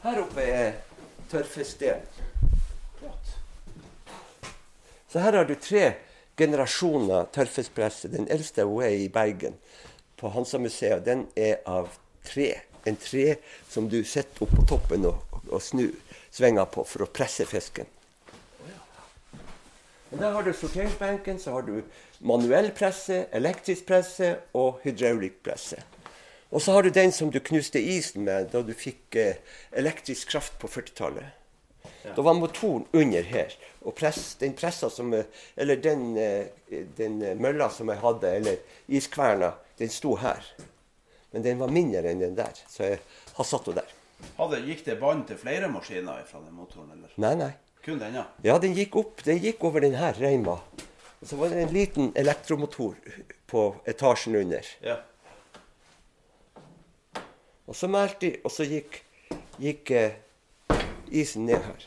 Her 0.00 0.20
oppe 0.22 0.46
er 0.48 0.70
tørrfiskdelen. 1.28 2.06
Så 5.12 5.20
her 5.20 5.36
har 5.36 5.44
du 5.44 5.52
tre 5.60 5.82
generasjoner 6.40 7.28
tørrfiskpresse. 7.36 8.08
Den 8.08 8.30
eldste 8.32 8.64
hun 8.64 8.86
er 8.86 8.96
i 8.96 9.10
Bergen, 9.12 9.60
på 10.16 10.32
Hansa-museet. 10.32 11.04
Den 11.04 11.26
er 11.36 11.60
av 11.68 11.92
tre. 12.24 12.54
En 12.88 12.96
tre 12.96 13.34
som 13.68 13.90
du 13.92 13.98
setter 14.08 14.46
opp 14.46 14.56
på 14.56 14.64
toppen 14.72 15.04
og, 15.12 15.36
og 15.50 15.60
snur 15.60 15.92
svinger 16.32 16.64
på 16.72 16.88
for 16.88 17.04
å 17.04 17.12
presse 17.12 17.44
fisken. 17.44 17.92
Men 20.10 20.20
Der 20.20 20.32
har 20.32 20.42
du 20.42 20.52
sorteringsbenken, 20.52 21.38
så 21.38 21.50
har 21.50 21.62
du 21.62 21.82
manuell 22.18 22.70
presse, 22.70 23.26
elektrisk 23.32 23.86
presse 23.86 24.36
og 24.54 24.80
hydraulisk 24.84 25.42
presse. 25.42 25.82
Og 26.50 26.62
så 26.62 26.72
har 26.72 26.82
du 26.82 26.90
den 26.90 27.12
som 27.12 27.30
du 27.30 27.40
knuste 27.40 27.80
isen 27.82 28.24
med 28.24 28.52
da 28.52 28.62
du 28.62 28.70
fikk 28.74 29.16
eh, 29.18 29.42
elektrisk 29.72 30.30
kraft 30.30 30.58
på 30.62 30.70
40-tallet. 30.70 31.34
Da 32.14 32.22
var 32.22 32.34
motoren 32.34 32.86
under 32.92 33.22
her. 33.22 33.52
Og 33.82 33.94
press, 33.94 34.34
den 34.38 34.54
pressa 34.54 34.90
som 34.90 35.12
eh, 35.14 35.24
Eller 35.56 35.76
den, 35.76 36.16
eh, 36.16 36.46
den 36.96 37.22
eh, 37.22 37.36
mølla 37.38 37.68
som 37.70 37.90
jeg 37.90 37.98
hadde, 38.02 38.30
eller 38.30 38.56
iskverna, 38.86 39.52
den 39.78 39.90
sto 39.90 40.16
her. 40.16 40.44
Men 41.32 41.42
den 41.42 41.58
var 41.58 41.68
mindre 41.74 42.06
enn 42.10 42.22
den 42.22 42.36
der, 42.38 42.54
så 42.70 42.92
jeg 42.92 43.00
har 43.34 43.44
satt 43.44 43.66
henne 43.66 43.82
der. 43.82 43.94
Hadde, 44.38 44.62
gikk 44.64 44.84
det 44.86 45.00
bånd 45.00 45.26
til 45.28 45.38
flere 45.40 45.68
maskiner 45.68 46.22
fra 46.28 46.40
den 46.40 46.54
motoren, 46.56 46.92
eller? 46.94 47.12
Nei, 47.20 47.34
nei. 47.36 47.52
Kun 47.86 47.98
den, 47.98 48.14
ja? 48.14 48.24
Ja, 48.42 48.58
den 48.58 48.72
gikk 48.74 48.96
opp. 48.98 49.20
Den 49.22 49.38
gikk 49.38 49.62
over 49.64 49.84
den 49.84 49.92
her 49.94 50.16
reima. 50.18 50.56
Og 51.22 51.28
så 51.30 51.36
var 51.38 51.52
det 51.52 51.60
en 51.62 51.68
liten 51.70 52.08
elektromotor 52.18 52.96
på 53.46 53.60
etasjen 53.86 54.34
under. 54.34 54.66
Ja. 54.82 54.96
Og 57.66 57.76
så 57.78 57.86
meldte 57.86 58.24
de, 58.24 58.30
og 58.42 58.50
så 58.50 58.66
gikk, 58.66 58.98
gikk 59.62 59.92
eh, 59.94 60.16
isen 61.14 61.46
ned 61.46 61.62
her. 61.62 61.86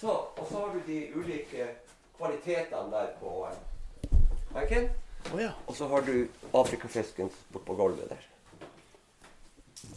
Så, 0.00 0.10
og 0.10 0.42
så 0.50 0.64
har 0.64 0.74
du 0.74 0.80
de 0.88 0.98
ulike 1.14 1.68
kvalitetene 2.18 2.90
der 2.96 3.12
på 3.20 3.36
eh, 3.46 4.16
benken. 4.56 4.90
Å 5.30 5.38
ja. 5.38 5.52
Og 5.68 5.78
så 5.78 5.86
har 5.94 6.02
du 6.10 6.16
afrikafisken 6.50 7.30
bortpå 7.54 7.78
gulvet 7.78 8.10
der. 8.10 8.26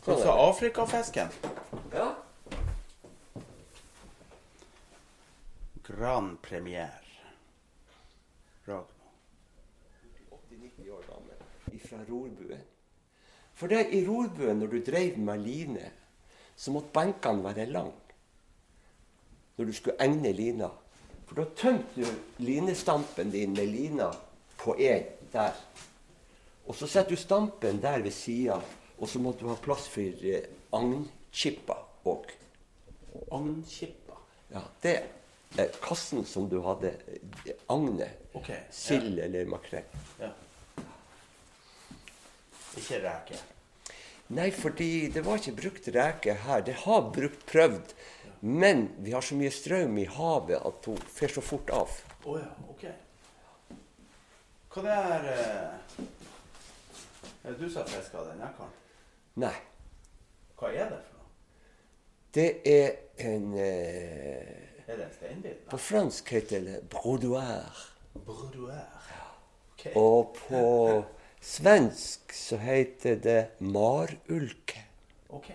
Hva 0.06 0.20
sa 0.22 0.38
Afrikafisken? 0.46 1.34
Ja. 1.90 2.12
Grand 5.88 6.42
premiere. 6.42 6.90
Ragno. 8.66 8.86
80-90 10.50 10.90
år 10.92 11.04
gammel. 11.10 11.44
Fra 11.86 11.98
rorbuen. 12.10 12.62
For 13.54 13.70
det 13.70 13.84
i 13.94 14.02
rorbuen, 14.08 14.60
når 14.60 14.68
du 14.68 14.80
drev 14.86 15.18
med 15.18 15.44
line, 15.46 15.92
så 16.56 16.72
måtte 16.74 16.90
benkene 16.96 17.44
være 17.46 17.66
lang. 17.70 17.94
Når 19.58 19.66
du 19.66 19.74
skulle 19.74 20.02
egne 20.02 20.32
lina. 20.34 20.70
For 21.26 21.38
da 21.38 21.46
tømte 21.58 22.02
du 22.02 22.42
linestampen 22.44 23.32
din 23.32 23.54
med 23.54 23.70
lina 23.70 24.10
på 24.58 24.76
én 24.80 25.06
der. 25.34 25.54
Og 26.66 26.76
så 26.76 26.88
setter 26.88 27.14
du 27.14 27.22
stampen 27.22 27.82
der 27.82 28.02
ved 28.02 28.12
sida, 28.12 28.58
og 28.98 29.10
så 29.10 29.20
måtte 29.20 29.46
du 29.46 29.52
ha 29.52 29.56
plass 29.62 29.86
for 29.90 30.26
eh, 30.26 30.50
agnskippa 30.74 31.78
òg. 32.06 32.34
Agnkippa. 33.32 34.18
Ja, 34.50 34.62
det 34.84 34.96
kassen 35.82 36.26
som 36.26 36.50
du 36.50 36.60
hadde 36.66 36.92
eh, 37.46 37.54
agnet. 37.72 38.22
Ok, 38.34 38.50
ja. 38.50 38.62
Sild 38.72 39.20
eller 39.20 39.46
makrell. 39.46 39.84
Ja. 40.20 40.32
Ikke 42.76 43.00
reke. 43.04 43.40
Nei, 44.36 44.50
fordi 44.52 45.08
det 45.14 45.22
var 45.26 45.40
ikke 45.40 45.56
brukt 45.62 45.88
reke 45.96 46.34
her. 46.46 46.64
Det 46.66 46.76
har 46.84 47.10
brukt 47.14 47.46
prøvd. 47.48 47.94
Men 48.46 48.90
vi 49.02 49.14
har 49.16 49.22
så 49.26 49.38
mye 49.38 49.54
strøm 49.54 49.98
i 50.02 50.06
havet 50.12 50.60
at 50.60 50.90
hun 50.90 50.98
fer 51.10 51.32
så 51.34 51.42
fort 51.46 51.70
av. 51.74 51.94
Oh, 52.26 52.38
ja, 52.42 52.50
ok. 52.70 52.86
Hva 54.76 54.84
det 54.84 54.92
er 54.92 55.28
eh, 55.32 56.04
Er 57.46 57.54
det 57.54 57.60
du 57.62 57.70
som 57.70 57.86
har 57.86 57.90
fiska 57.94 58.24
den 58.28 58.42
jekkeren? 58.44 58.74
Nei. 59.46 59.56
Hva 60.60 60.72
er 60.74 60.90
det 60.92 61.00
for 61.06 61.20
noe? 61.20 61.30
Det 62.36 62.50
er 62.68 62.90
en 63.24 63.54
eh, 63.62 64.75
Er 64.88 65.00
det 65.00 65.06
en 65.06 65.14
steinbit? 65.14 65.66
På 65.70 65.78
fransk 65.82 66.32
heter 66.36 66.62
det 66.66 66.80
brodoir. 66.90 67.86
Brodoir. 68.14 69.06
Okay. 69.74 69.94
Og 69.96 70.38
på 70.38 71.06
svensk 71.42 72.34
så 72.34 72.58
heter 72.62 73.18
det 73.22 73.40
marulke. 73.60 74.86
Ok. 75.30 75.52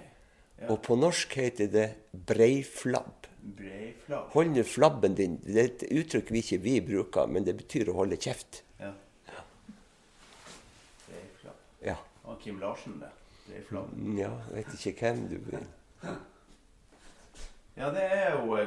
Og 0.68 0.82
på 0.82 0.96
norsk 0.98 1.34
heter 1.40 1.70
det 1.72 1.86
breiflabb. 2.12 3.28
Breiflabb. 3.40 4.26
Hold 4.34 4.50
nå 4.52 4.64
flabben 4.68 5.14
din. 5.16 5.38
Det 5.40 5.56
er 5.56 5.70
et 5.70 5.84
uttrykk 6.02 6.32
vi 6.34 6.42
ikke 6.44 6.58
vi 6.60 6.74
bruker, 6.84 7.30
men 7.30 7.46
det 7.46 7.56
betyr 7.56 7.88
å 7.88 7.96
holde 8.02 8.18
kjeft. 8.20 8.60
Ja. 8.80 8.92
Breiflabb. 11.06 11.62
Ja. 11.86 11.96
Og 12.26 12.42
Kim 12.42 12.60
Larsen, 12.60 12.98
det. 13.00 13.14
Breiflabb. 13.46 13.94
ja, 14.18 14.34
vet 14.52 14.74
ikke 14.76 15.14
hvem 15.14 15.24
du 15.30 15.38
vil. 15.48 15.64
Ja, 17.80 17.88
det 17.94 18.02
er 18.04 18.34
jo 18.36 18.59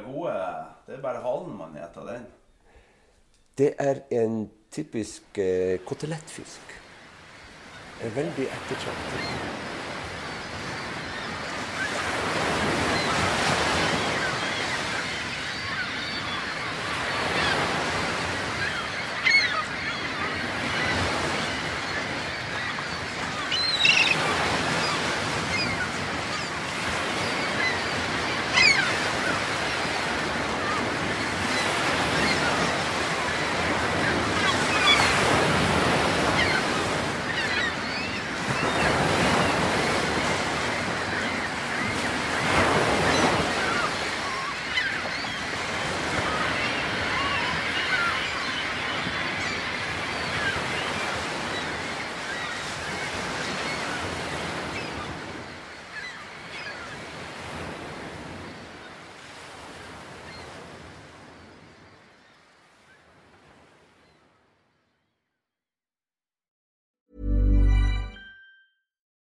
Det 0.87 0.97
er 0.97 1.01
bare 1.01 1.21
halen 1.23 1.57
man 1.57 1.75
spiser 1.77 2.07
den. 2.11 2.25
Det 3.57 3.73
er 3.79 4.01
en 4.11 4.51
typisk 4.71 5.37
eh, 5.37 5.79
kotelettfisk. 5.85 6.79
En 8.03 8.15
veldig 8.15 8.47
ettertraktet. 8.49 9.62